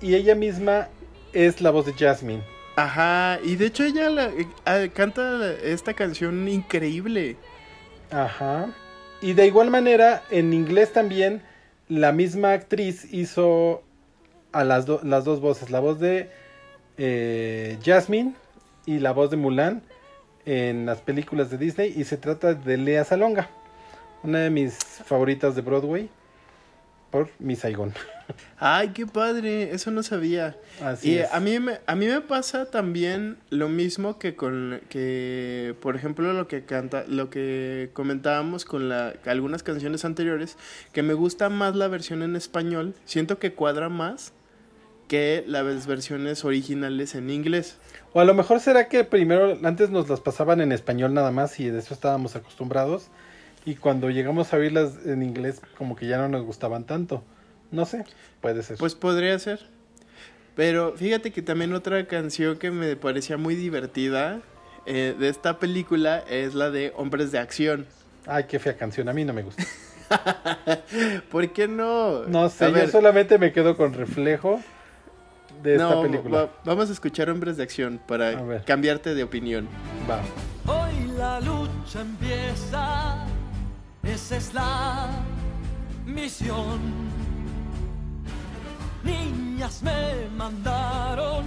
[0.00, 0.88] Y ella misma
[1.32, 2.42] es la voz de Jasmine.
[2.76, 7.36] Ajá, y de hecho ella la- eh, ah, canta esta canción increíble.
[8.10, 8.66] Ajá.
[9.24, 11.40] Y de igual manera, en inglés también,
[11.88, 13.82] la misma actriz hizo
[14.52, 15.70] a las, las dos voces.
[15.70, 16.28] La voz de
[16.98, 18.34] eh, Jasmine
[18.84, 19.80] y la voz de Mulan
[20.44, 21.90] en las películas de Disney.
[21.96, 23.48] Y se trata de Lea Salonga,
[24.22, 26.10] una de mis favoritas de Broadway,
[27.14, 27.94] por mi Saigon.
[28.58, 30.56] Ay, qué padre, eso no sabía.
[30.82, 31.32] Así y es.
[31.32, 36.32] a mí me a mí me pasa también lo mismo que con que por ejemplo
[36.32, 40.56] lo que canta lo que comentábamos con la algunas canciones anteriores
[40.92, 44.32] que me gusta más la versión en español, siento que cuadra más
[45.06, 47.76] que las versiones originales en inglés.
[48.12, 51.60] O a lo mejor será que primero, antes nos las pasaban en español nada más
[51.60, 53.08] y de eso estábamos acostumbrados.
[53.66, 57.22] Y cuando llegamos a oírlas en inglés, como que ya no nos gustaban tanto.
[57.70, 58.04] No sé,
[58.40, 58.76] puede ser.
[58.78, 59.60] Pues podría ser.
[60.54, 64.40] Pero fíjate que también otra canción que me parecía muy divertida
[64.86, 67.86] eh, de esta película es la de Hombres de Acción.
[68.26, 69.64] Ay, qué fea canción, a mí no me gusta.
[71.30, 72.24] ¿Por qué no?
[72.26, 74.60] No sé, A yo ver, solamente me quedo con reflejo
[75.62, 76.44] de esta película.
[76.44, 79.66] va- vamos a escuchar Hombres de Acción para cambiarte de opinión.
[80.08, 80.20] Va.
[80.66, 83.26] Hoy la lucha empieza,
[84.06, 85.10] esa es la
[86.06, 86.80] misión.
[89.04, 91.44] Niñas me mandaron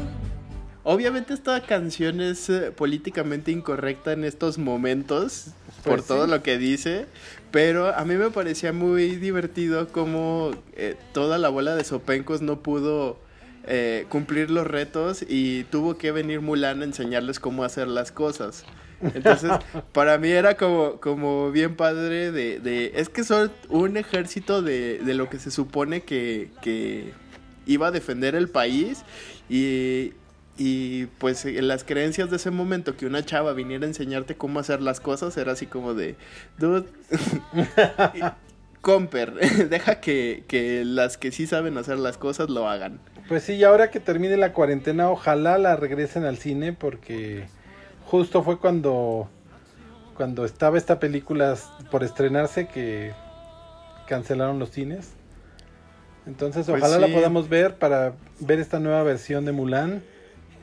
[0.89, 5.47] Obviamente esta canción es eh, políticamente incorrecta en estos momentos
[5.84, 6.32] por Pues todo sí.
[6.32, 7.08] lo que dice,
[7.51, 12.62] pero a mí me parecía muy divertido como eh, toda la bola de sopencos no
[12.64, 13.20] pudo
[13.66, 18.64] eh, cumplir los retos y tuvo que venir Mulan a enseñarles cómo hacer las cosas.
[19.02, 19.52] Entonces,
[19.91, 25.00] para mí era como, como bien padre de, de- Es que son un ejército de,
[25.00, 27.14] de lo que se supone que, que
[27.66, 29.04] iba a defender el país
[29.50, 30.14] y,
[30.58, 34.60] y pues en las creencias de ese momento que una chava viniera a enseñarte cómo
[34.60, 36.16] hacer las cosas era así como de...
[36.58, 36.86] Dude,
[38.82, 39.34] Comper,
[39.70, 43.00] deja que, que las que sí saben hacer las cosas lo hagan.
[43.28, 47.45] Pues sí, y ahora que termine la cuarentena, ojalá la regresen al cine porque
[48.08, 49.30] justo fue cuando
[50.16, 51.55] cuando estaba esta película
[51.91, 53.14] por estrenarse que
[54.08, 55.12] cancelaron los cines.
[56.26, 60.01] Entonces, Pues ojalá la podamos ver para ver esta nueva versión de Mulan.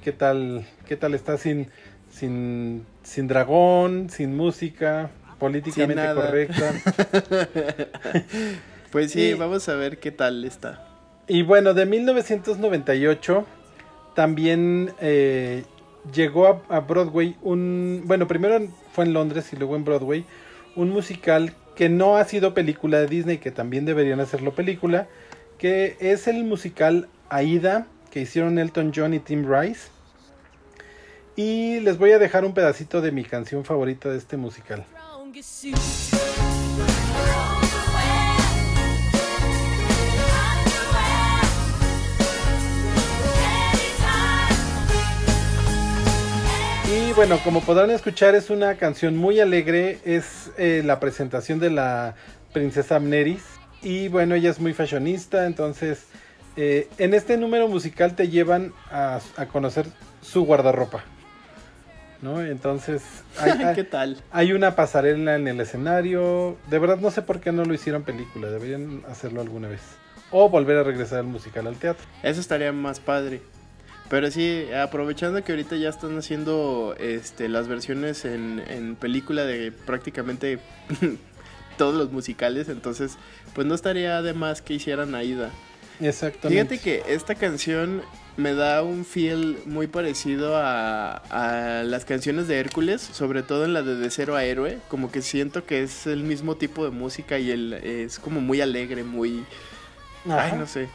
[0.03, 1.69] ¿Qué tal, qué tal está sin,
[2.11, 6.73] sin, sin dragón, sin música, políticamente correcta?
[8.91, 10.87] Pues sí, Y- vamos a ver qué tal está.
[11.27, 13.45] Y bueno, de 1998
[14.15, 15.65] también eh,
[16.13, 18.03] llegó a, Broadway un...
[18.05, 18.61] Bueno, primero
[18.93, 20.25] fue en Londres y luego en Broadway
[20.77, 25.09] un musical que no ha sido película de Disney, que también deberían hacerlo película,
[25.59, 29.89] que es el musical Aida, que hicieron Elton John y Tim Rice.
[31.37, 34.85] Y les voy a dejar un pedacito de mi canción favorita de este musical.
[47.17, 49.99] Bueno, como podrán escuchar, es una canción muy alegre.
[50.05, 52.15] Es eh, la presentación de la
[52.53, 53.43] princesa Amneris.
[53.83, 55.47] Y bueno, ella es muy fashionista.
[55.47, 56.07] Entonces,
[56.57, 59.87] eh, en este número musical te llevan a, a conocer
[60.23, 61.05] su guardarropa.
[62.21, 62.41] ¿No?
[62.41, 63.03] Entonces,
[63.39, 64.21] hay, hay- ¿Qué tal?
[64.33, 66.57] hay una pasarela en el escenario.
[66.69, 68.49] De verdad, no sé por qué no lo hicieron película.
[68.51, 69.83] Deberían hacerlo alguna vez.
[70.31, 72.05] O volver a regresar el musical al teatro.
[72.23, 73.41] Eso estaría más padre.
[74.11, 79.73] Pero sí, aprovechando que ahorita ya están haciendo este, las versiones en, en película de
[79.73, 80.59] prácticamente
[81.79, 83.17] todos los musicales, entonces
[83.55, 85.51] pues no estaría de más que hicieran Aida.
[86.01, 86.77] Exactamente.
[86.77, 88.03] Fíjate que esta canción
[88.37, 93.73] me da un feel muy parecido a, a las canciones de Hércules, sobre todo en
[93.73, 96.91] la de De Cero a Héroe, como que siento que es el mismo tipo de
[96.91, 99.45] música y el, es como muy alegre, muy...
[100.27, 100.47] Ajá.
[100.47, 100.89] Ay, no sé.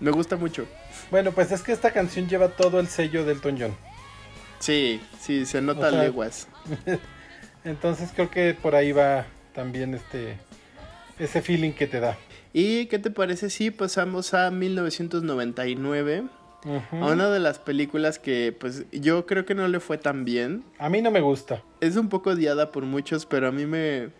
[0.00, 0.66] Me gusta mucho.
[1.10, 3.76] Bueno, pues es que esta canción lleva todo el sello del Elton John.
[4.58, 6.48] Sí, sí, se nota O sea, leguas.
[7.64, 10.38] Entonces creo que por ahí va también este
[11.18, 12.16] ese feeling que te da.
[12.52, 16.24] ¿Y qué te parece si pasamos a 1999?
[16.64, 16.96] Ujú.
[16.96, 20.64] A una de las películas que pues yo creo que no le fue tan bien.
[20.78, 21.62] A mí no me gusta.
[21.80, 24.10] Es un poco odiada por muchos, pero a mí me...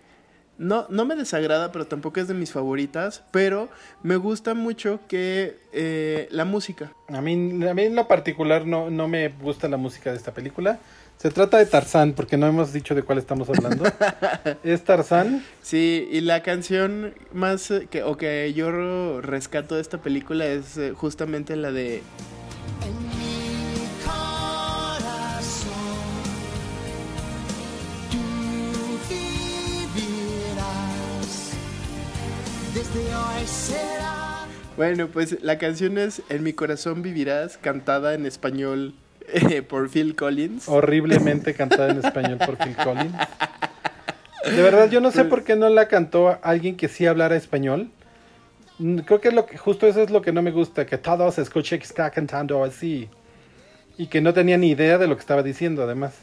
[0.58, 3.22] No, no me desagrada, pero tampoco es de mis favoritas.
[3.30, 3.68] Pero
[4.02, 6.92] me gusta mucho que eh, la música.
[7.08, 7.32] A mí,
[7.64, 10.78] a mí en lo particular no, no me gusta la música de esta película.
[11.18, 13.84] Se trata de Tarzán, porque no hemos dicho de cuál estamos hablando.
[14.62, 15.44] es Tarzán.
[15.62, 20.76] Sí, y la canción más eh, que, o que yo rescato de esta película es
[20.78, 22.02] eh, justamente la de
[33.48, 34.46] será
[34.76, 38.94] Bueno, pues la canción es En mi corazón vivirás, cantada en español
[39.32, 40.68] eh, por Phil Collins.
[40.68, 43.14] Horriblemente cantada en español por Phil Collins.
[44.44, 47.90] De verdad, yo no sé por qué no la cantó alguien que sí hablara español.
[48.78, 50.96] Mm, Creo que es lo que justo eso es lo que no me gusta, que
[50.96, 53.08] todos escuchen que está cantando así.
[53.98, 56.14] Y que no tenía ni idea de lo que estaba diciendo, además.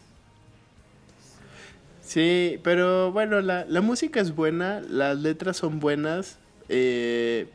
[2.02, 6.38] Sí, pero bueno, la, la música es buena, las letras son buenas,
[6.70, 7.48] eh,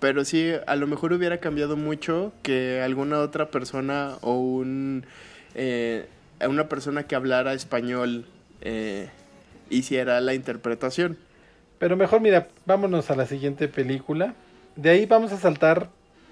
[0.00, 5.04] pero sí, a lo mejor hubiera cambiado mucho que alguna otra persona o un,
[5.54, 6.06] eh,
[6.46, 8.26] una persona que hablara español
[8.60, 9.08] eh,
[9.70, 11.16] hiciera la interpretación.
[11.78, 14.34] Pero mejor, mira, vámonos a la siguiente película.
[14.76, 15.88] De ahí vamos a saltar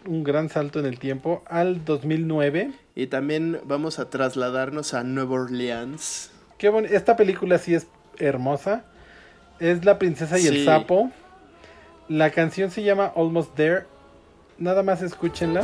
[0.07, 2.73] un gran salto en el tiempo al 2009.
[2.95, 6.31] Y también vamos a trasladarnos a Nueva Orleans.
[6.59, 7.87] Qué bon- Esta película sí es
[8.19, 8.85] hermosa.
[9.61, 11.11] Es La princesa y el sapo.
[12.09, 13.85] La canción se llama Almost There.
[14.59, 15.63] Nada más escúchenla.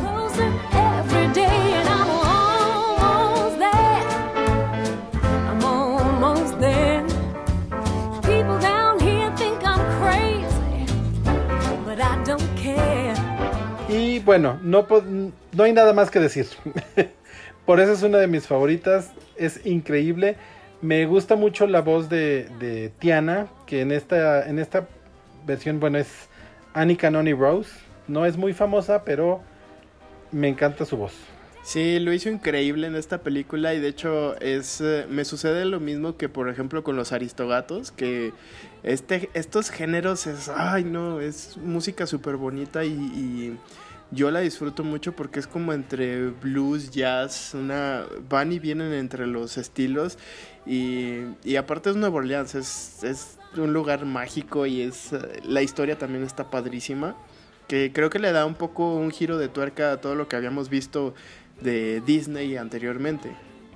[13.88, 16.46] Y bueno, no hay nada más que decir.
[17.66, 19.12] Por eso es una de mis favoritas.
[19.36, 20.36] Es increíble.
[20.80, 24.88] Me gusta mucho la voz de, de Tiana, que en esta, en esta
[25.46, 26.31] versión, bueno, es
[26.74, 27.70] Annie Canoni Rose.
[28.08, 29.40] No es muy famosa, pero
[30.30, 31.12] me encanta su voz.
[31.62, 35.78] Sí, lo hizo increíble en esta película y de hecho es eh, me sucede lo
[35.78, 38.32] mismo que por ejemplo con los Aristogatos, que
[38.82, 43.56] este estos géneros es ay no, es música súper bonita y,
[44.10, 49.26] yo la disfruto mucho porque es como entre blues, jazz, una van y vienen entre
[49.26, 50.18] los estilos
[50.66, 56.24] y, aparte es Nueva Orleans, es un lugar mágico y es eh, la historia también
[56.24, 57.16] está padrísima
[57.68, 60.36] que creo que le da un poco un giro de tuerca a todo lo que
[60.36, 61.14] habíamos visto
[61.60, 63.30] de Disney anteriormente.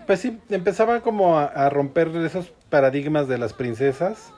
[0.06, 4.32] Pues sí, empezaba como a, a romper esos paradigmas de las princesas.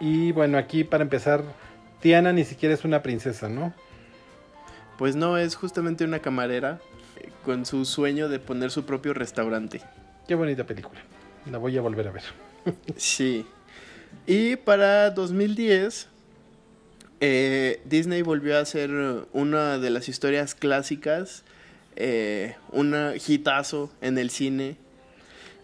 [0.00, 1.42] Y bueno, aquí para empezar,
[2.00, 3.72] Tiana ni siquiera es una princesa, ¿no?
[4.98, 6.80] Pues no, es justamente una camarera
[7.20, 9.82] eh, con su sueño de poner su propio restaurante.
[10.26, 11.00] Qué bonita película.
[11.50, 12.22] La voy a volver a ver.
[12.96, 13.46] Sí.
[14.26, 16.08] Y para 2010,
[17.20, 18.90] eh, Disney volvió a hacer
[19.32, 21.42] una de las historias clásicas,
[21.96, 22.94] eh, un
[23.26, 24.76] hitazo en el cine.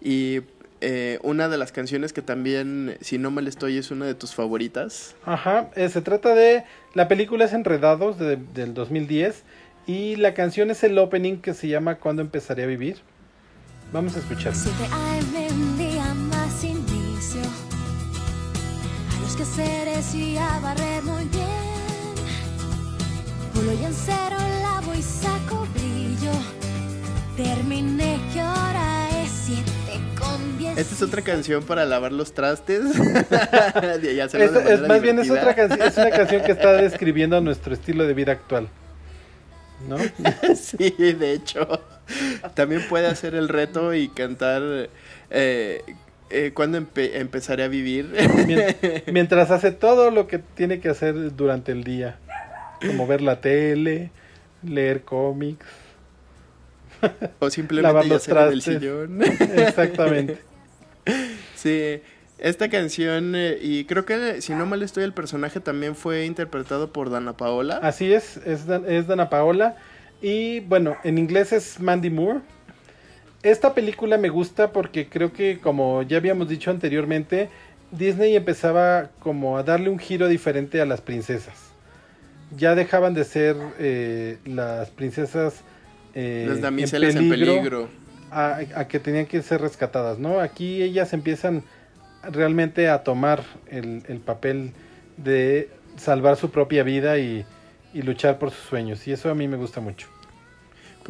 [0.03, 0.40] Y
[0.80, 4.34] eh, una de las canciones que también, si no mal estoy, es una de tus
[4.34, 5.14] favoritas.
[5.26, 6.64] Ajá, eh, se trata de.
[6.94, 9.42] La película es Enredados de- del 2010.
[9.86, 12.98] Y la canción es el opening que se llama Cuando empezaré a vivir.
[13.92, 14.53] Vamos a escuchar.
[19.41, 21.47] Quehaceres y a barrer muy bien.
[23.55, 26.32] Pulo y en cero lavo y saco brillo.
[27.38, 30.76] Terminé que ahora es siete con diez.
[30.76, 32.82] Esta es otra canción para lavar los trastes.
[34.03, 38.07] Y Es, más bien es otra canción, es una canción que está describiendo nuestro estilo
[38.07, 38.68] de vida actual.
[39.88, 39.97] ¿No?
[40.55, 41.66] sí, de hecho.
[42.53, 44.91] También puede hacer el reto y cantar
[45.30, 45.82] eh,
[46.31, 48.11] eh, cuando empe- empezaré a vivir.
[48.47, 48.74] Mien-
[49.12, 52.18] Mientras hace todo lo que tiene que hacer durante el día.
[52.87, 54.11] Como ver la tele,
[54.62, 55.66] leer cómics.
[57.39, 58.74] o simplemente lavar los ser en el trastes.
[58.81, 59.22] sillón.
[59.59, 60.39] Exactamente.
[61.57, 62.01] Sí,
[62.39, 66.93] esta canción, eh, y creo que si no mal estoy, el personaje también fue interpretado
[66.93, 67.78] por Dana Paola.
[67.83, 69.76] Así es, es, Dan- es Dana Paola.
[70.22, 72.41] Y bueno, en inglés es Mandy Moore.
[73.43, 77.49] Esta película me gusta porque creo que, como ya habíamos dicho anteriormente,
[77.91, 81.72] Disney empezaba como a darle un giro diferente a las princesas.
[82.57, 85.62] Ya dejaban de ser eh, las princesas
[86.14, 87.88] eh, Las damiselas en peligro.
[88.30, 90.38] A, a que tenían que ser rescatadas, ¿no?
[90.38, 91.64] Aquí ellas empiezan
[92.22, 94.72] realmente a tomar el, el papel
[95.16, 97.45] de salvar su propia vida y,
[97.93, 99.07] y luchar por sus sueños.
[99.09, 100.07] Y eso a mí me gusta mucho.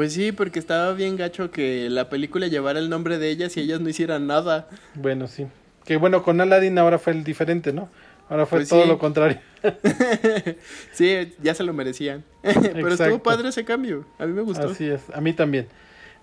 [0.00, 3.60] Pues sí, porque estaba bien gacho que la película llevara el nombre de ellas y
[3.60, 4.66] ellas no hicieran nada.
[4.94, 5.46] Bueno, sí.
[5.84, 7.90] Que bueno, con Aladdin ahora fue el diferente, ¿no?
[8.30, 8.88] Ahora fue Pues todo sí.
[8.88, 9.38] lo contrario.
[10.94, 12.24] Sí, ya se lo merecían.
[12.42, 13.22] Pero estuvo Exacto.
[13.22, 14.06] padre ese cambio.
[14.18, 14.70] A mí me gustó.
[14.70, 15.68] Así es, a mí también.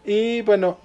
[0.03, 0.79] Y bueno,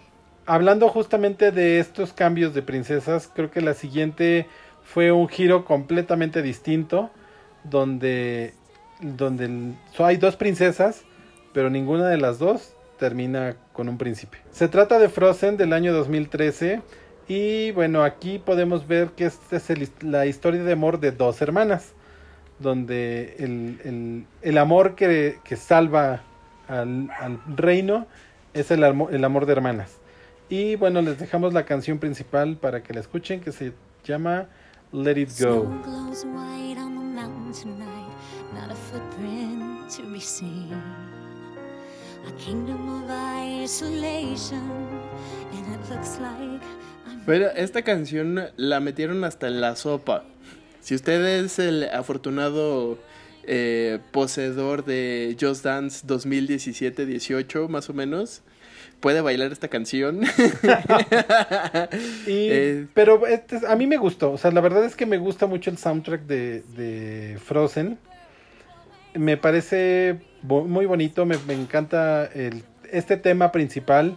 [0.45, 4.49] hablando justamente de estos cambios de princesas, creo que la siguiente
[4.85, 7.11] fue un giro completamente distinto,
[7.65, 8.53] donde,
[9.01, 11.05] donde hay dos princesas,
[11.55, 12.72] pero ninguna de las dos
[13.03, 14.39] termina con un príncipe.
[14.53, 16.83] Se trata de Frozen del año 2013
[17.27, 19.69] y bueno, aquí podemos ver que esta es
[20.05, 21.95] la historia de amor de dos hermanas,
[22.61, 26.23] donde el, el- el amor que, que salva
[26.69, 28.07] al, al reino
[28.55, 29.97] es el, el amor de hermanas.
[30.49, 33.73] Y bueno, les dejamos la canción principal para que la escuchen que se
[34.05, 34.47] llama
[34.93, 35.65] Let It Go.
[47.27, 50.25] Pero esta canción la metieron hasta en la sopa.
[50.81, 52.99] Si usted es el afortunado
[53.45, 58.43] eh, poseedor de Just Dance 2017-18, más o menos,
[59.01, 60.23] puede bailar esta canción.
[60.23, 60.29] Y-
[62.27, 65.19] Eh, pero este es- a mí me gustó, o sea, la verdad es que me
[65.19, 67.99] gusta mucho el soundtrack de, de Frozen.
[69.15, 74.17] Me parece bo- muy bonito, me, me encanta el, este tema principal.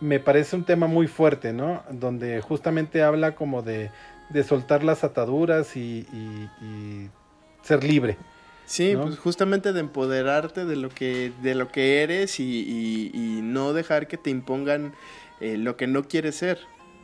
[0.00, 1.82] Me parece un tema muy fuerte, ¿no?
[1.90, 3.90] Donde justamente habla como de,
[4.30, 7.10] de soltar las ataduras y, y- y
[7.62, 8.16] ser libre.
[8.66, 9.02] Sí, ¿no?
[9.04, 13.72] pues justamente de empoderarte de lo que, de lo que eres y, y- y no
[13.72, 14.94] dejar que te impongan
[15.40, 16.58] eh, lo que no quieres ser.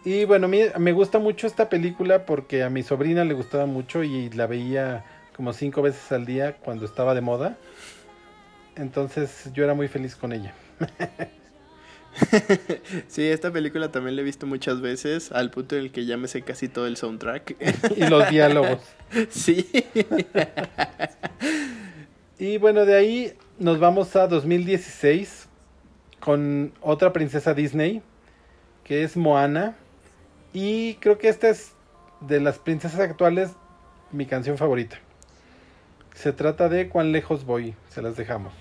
[0.04, 4.02] Y bueno, me, me gusta mucho esta película porque a mi sobrina le gustaba mucho
[4.02, 5.04] y la veía
[5.40, 7.56] como cinco veces al día cuando estaba de moda.
[8.76, 10.52] Entonces yo era muy feliz con ella.
[13.08, 16.16] Sí, esta película también la he visto muchas veces, al punto en el que ya
[16.16, 17.56] me sé casi todo el soundtrack.
[17.96, 18.80] Y los diálogos.
[19.30, 19.66] Sí.
[22.38, 25.48] Y bueno, de ahí nos vamos a 2016
[26.18, 28.02] con otra princesa Disney,
[28.84, 29.76] que es Moana.
[30.52, 31.72] Y creo que esta es
[32.20, 33.52] de las princesas actuales
[34.10, 34.98] mi canción favorita.
[36.20, 38.52] Se trata de Cuán lejos voy, se las dejamos.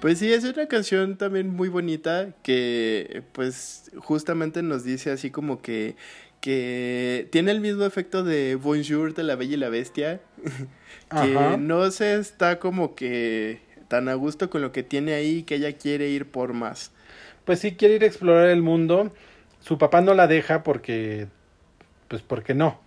[0.00, 5.60] Pues sí, es una canción también muy bonita que pues justamente nos dice así como
[5.60, 5.96] que,
[6.40, 10.22] que tiene el mismo efecto de Bonjour de la Bella y la Bestia,
[11.10, 11.58] que Ajá.
[11.58, 15.72] no se está como que tan a gusto con lo que tiene ahí que ella
[15.76, 16.92] quiere ir por más.
[17.44, 19.12] Pues sí, quiere ir a explorar el mundo.
[19.60, 21.28] Su papá no la deja porque,
[22.08, 22.80] pues porque no.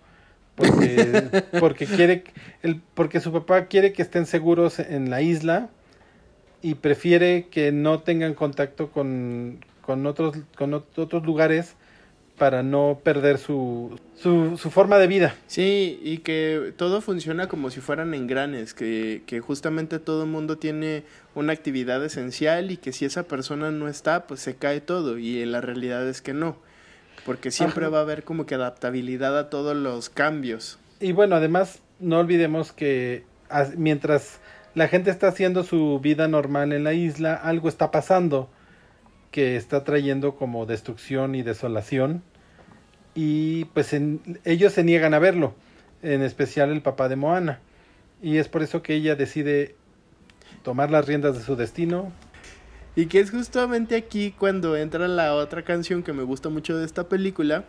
[0.56, 2.24] Porque, porque quiere,
[2.62, 5.70] el, porque su papá quiere que estén seguros en la isla
[6.62, 11.76] y prefiere que no tengan contacto con, con otros, con ot- otros lugares
[12.40, 15.34] para no perder su, su, su forma de vida.
[15.46, 20.56] Sí, y que todo funciona como si fueran engranes, que, que justamente todo el mundo
[20.56, 25.18] tiene una actividad esencial y que si esa persona no está, pues se cae todo
[25.18, 26.56] y la realidad es que no,
[27.26, 27.92] porque siempre Ajá.
[27.92, 30.78] va a haber como que adaptabilidad a todos los cambios.
[30.98, 34.40] Y bueno, además no olvidemos que as- mientras
[34.74, 38.48] la gente está haciendo su vida normal en la isla, algo está pasando
[39.30, 42.22] que está trayendo como destrucción y desolación.
[43.22, 45.52] Y pues en- ellos se niegan a verlo,
[46.02, 47.60] en especial el papá de Moana.
[48.22, 49.74] Y es por eso que ella decide
[50.62, 52.10] tomar las riendas de su destino.
[52.96, 56.86] Y que es justamente aquí cuando entra la otra canción que me gusta mucho de
[56.86, 57.64] esta película,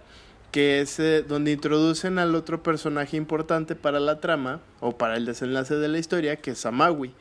[0.53, 5.25] que es eh, donde introducen al otro personaje importante para la trama o para el
[5.25, 7.13] desenlace de la historia, que es Amawi.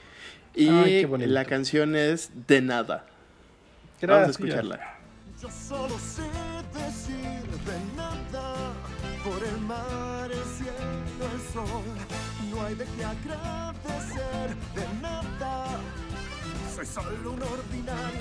[0.54, 3.06] Y Ay, la canción es De Nada.
[4.02, 4.98] Vamos a escucharla.
[5.42, 6.22] Yo solo sé
[6.78, 7.39] decir
[11.32, 11.84] el sol.
[12.50, 15.80] No hay de qué agradecer de nada.
[16.74, 18.20] Soy solo un ordinario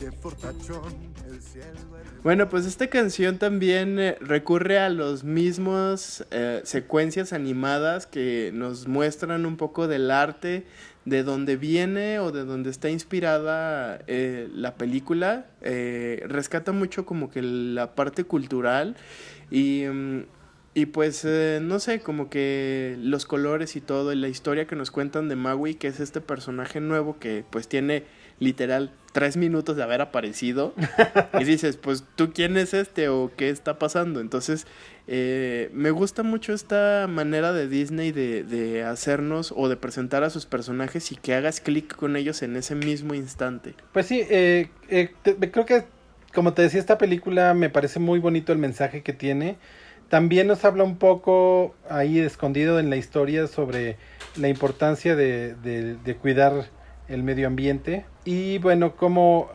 [0.00, 0.94] qué fortachón,
[2.22, 8.88] Bueno, pues esta canción también eh, recurre a los mismos eh, secuencias animadas que nos
[8.88, 10.64] muestran un poco del arte,
[11.04, 15.44] de dónde viene o de dónde está inspirada eh, la película.
[15.60, 18.96] Rescata mucho como que la parte cultural
[19.50, 19.84] y,
[20.74, 24.76] y pues eh, no sé, como que los colores y todo, y la historia que
[24.76, 28.04] nos cuentan de Maui, que es este personaje nuevo que pues tiene
[28.38, 30.72] literal tres minutos de haber aparecido
[31.38, 34.20] y dices, pues tú quién es este o qué está pasando.
[34.20, 34.66] Entonces,
[35.08, 40.30] eh, me gusta mucho esta manera de Disney de, de hacernos o de presentar a
[40.30, 43.74] sus personajes y que hagas clic con ellos en ese mismo instante.
[43.92, 45.84] Pues sí, eh, eh, te- creo que,
[46.34, 49.56] como te decía, esta película me parece muy bonito el mensaje que tiene.
[50.08, 53.96] También nos habla un poco ahí escondido en la historia sobre
[54.36, 56.66] la importancia de, de- de cuidar
[57.08, 58.04] el medio ambiente.
[58.24, 59.50] Y bueno, como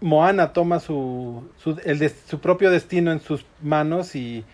[0.00, 4.44] Moana toma su, su, el des- su propio destino en sus manos y,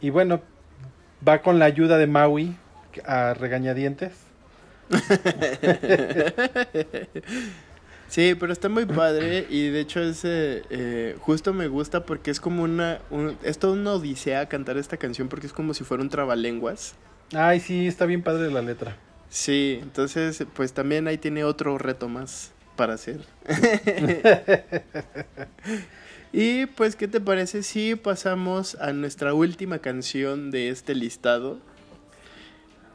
[0.00, 0.40] y bueno,
[1.26, 2.56] va con la ayuda de Maui
[3.06, 4.12] a regañadientes.
[8.08, 12.40] Sí, pero está muy padre y de hecho ese eh, justo me gusta porque es
[12.40, 16.02] como una, un- es toda una odisea cantar esta canción porque es como si fuera
[16.02, 16.94] un trabalenguas.
[17.32, 18.96] Ay, sí, está bien padre la letra.
[19.30, 23.20] Sí, entonces pues también ahí tiene otro reto más para hacer.
[26.32, 31.58] y pues, ¿qué te parece si pasamos a nuestra última canción de este listado?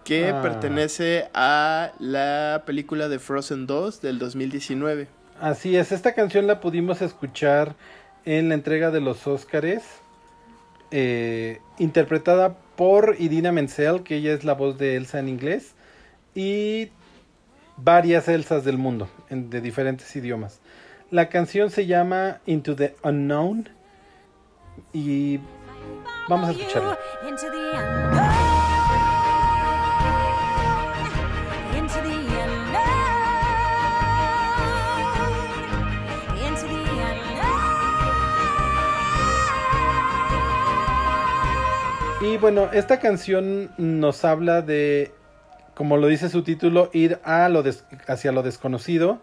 [0.10, 0.42] Que Ah.
[0.42, 5.08] pertenece a la película de Frozen 2 del 2019.
[5.40, 7.76] Así es, esta canción la pudimos escuchar
[8.26, 9.84] en la entrega de los Óscares,
[10.90, 15.76] eh, interpretada por Idina Menzel, que ella es la voz de Elsa en inglés,
[16.34, 16.90] y
[17.78, 20.60] varias Elsas del mundo, en- de diferentes idiomas.
[21.12, 23.70] La canción se llama Into the Unknown,
[24.92, 25.40] y
[26.28, 26.98] vamos a escucharla.
[42.22, 45.12] Y bueno, esta canción nos habla de,
[45.74, 49.22] como lo dice su título, ir a lo des- hacia lo desconocido,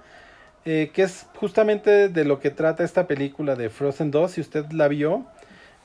[0.65, 4.65] eh, que es justamente de lo que trata esta película de Frozen 2, si usted
[4.73, 5.27] la vio.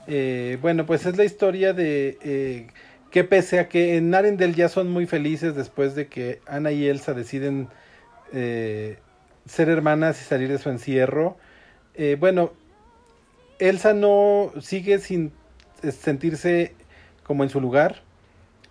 [0.07, 2.67] Eh, bueno, pues es la historia de eh,
[3.11, 6.87] que pese a que en Arendelle ya son muy felices después de que Anna y
[6.87, 7.67] Elsa deciden
[8.31, 11.35] ser hermanas y salir de su encierro,
[12.19, 12.53] bueno,
[13.59, 15.33] Elsa no sigue sin
[15.83, 16.73] sentirse
[17.31, 18.01] como en su lugar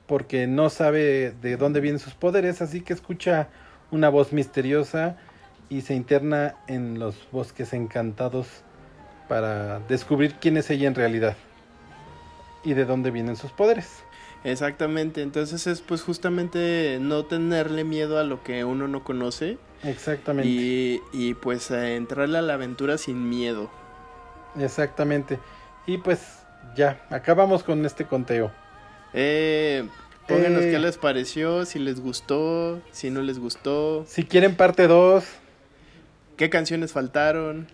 [0.06, 3.48] porque no sabe de dónde vienen sus poderes, así que escucha
[3.90, 5.16] una voz misteriosa
[5.70, 8.48] y se interna en los bosques encantados
[9.30, 11.38] para descubrir quién es ella en realidad
[12.62, 14.04] y de dónde vienen sus poderes.
[14.44, 20.50] Exactamente, entonces es pues justamente no tenerle miedo a lo que uno no conoce Exactamente.
[20.50, 23.70] y, y pues entrarle a la aventura sin miedo.
[24.58, 25.38] Exactamente.
[25.86, 26.39] Y pues
[26.76, 28.50] ya, acabamos con este conteo.
[29.12, 29.86] Eh,
[30.28, 30.70] Pónganos Eh.
[30.70, 35.24] qué les pareció, si les gustó, si no les gustó, Si quieren parte 2,
[36.36, 37.66] qué canciones faltaron.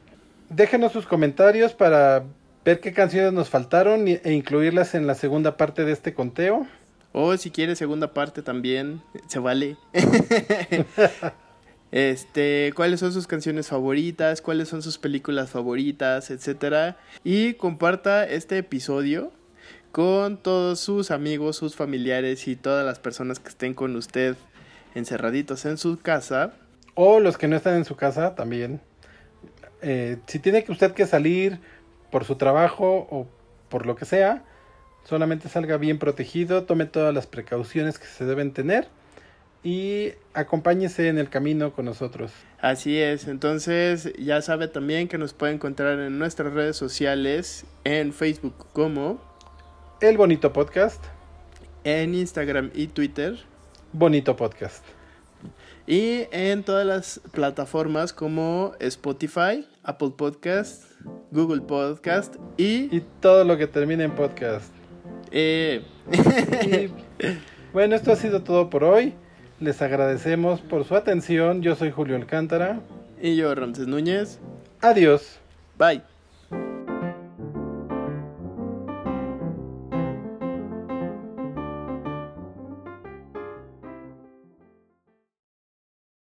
[0.49, 2.25] déjenos sus comentarios para
[2.65, 6.67] ver qué canciones nos faltaron e incluirlas en la segunda parte de este conteo.
[7.13, 9.77] O si quiere segunda parte también, se vale.
[11.93, 16.97] este, cuáles son sus canciones favoritas, cuáles son sus películas favoritas, etcétera.
[17.25, 19.33] Y comparta este episodio
[19.93, 24.37] con todos sus amigos, sus familiares y todas las personas que estén con usted
[24.95, 26.53] encerraditos en su casa.
[26.95, 28.81] O los que no están en su casa también.
[29.83, 31.61] Eh, si tiene que usted que salir
[32.11, 33.27] por su trabajo o
[33.69, 34.45] por lo que sea,
[35.05, 38.89] solamente salga bien protegido, tome todas las precauciones que se deben tener
[39.67, 42.31] y acompáñese en el camino con nosotros.
[42.61, 48.13] Así es, entonces ya sabe también que nos puede encontrar en nuestras redes sociales, en
[48.13, 49.21] Facebook como,
[50.01, 51.05] El Bonito Podcast,
[51.83, 53.41] en Instagram y Twitter,
[53.93, 54.85] Bonito Podcast.
[55.85, 60.85] y en todas las plataformas como Spotify, Apple Podcast,
[61.33, 62.97] Google Podcast y...
[62.97, 64.73] Y todo lo que termine en podcast.
[65.33, 66.89] eh, Y,
[67.73, 69.13] bueno, esto ha sido todo por hoy.
[69.61, 71.63] Les agradecemos por su atención.
[71.63, 72.81] Yo soy Julio Alcántara.
[73.21, 74.39] y yo, Ramses Núñez.
[74.83, 75.39] Adiós.
[75.79, 76.03] Bye.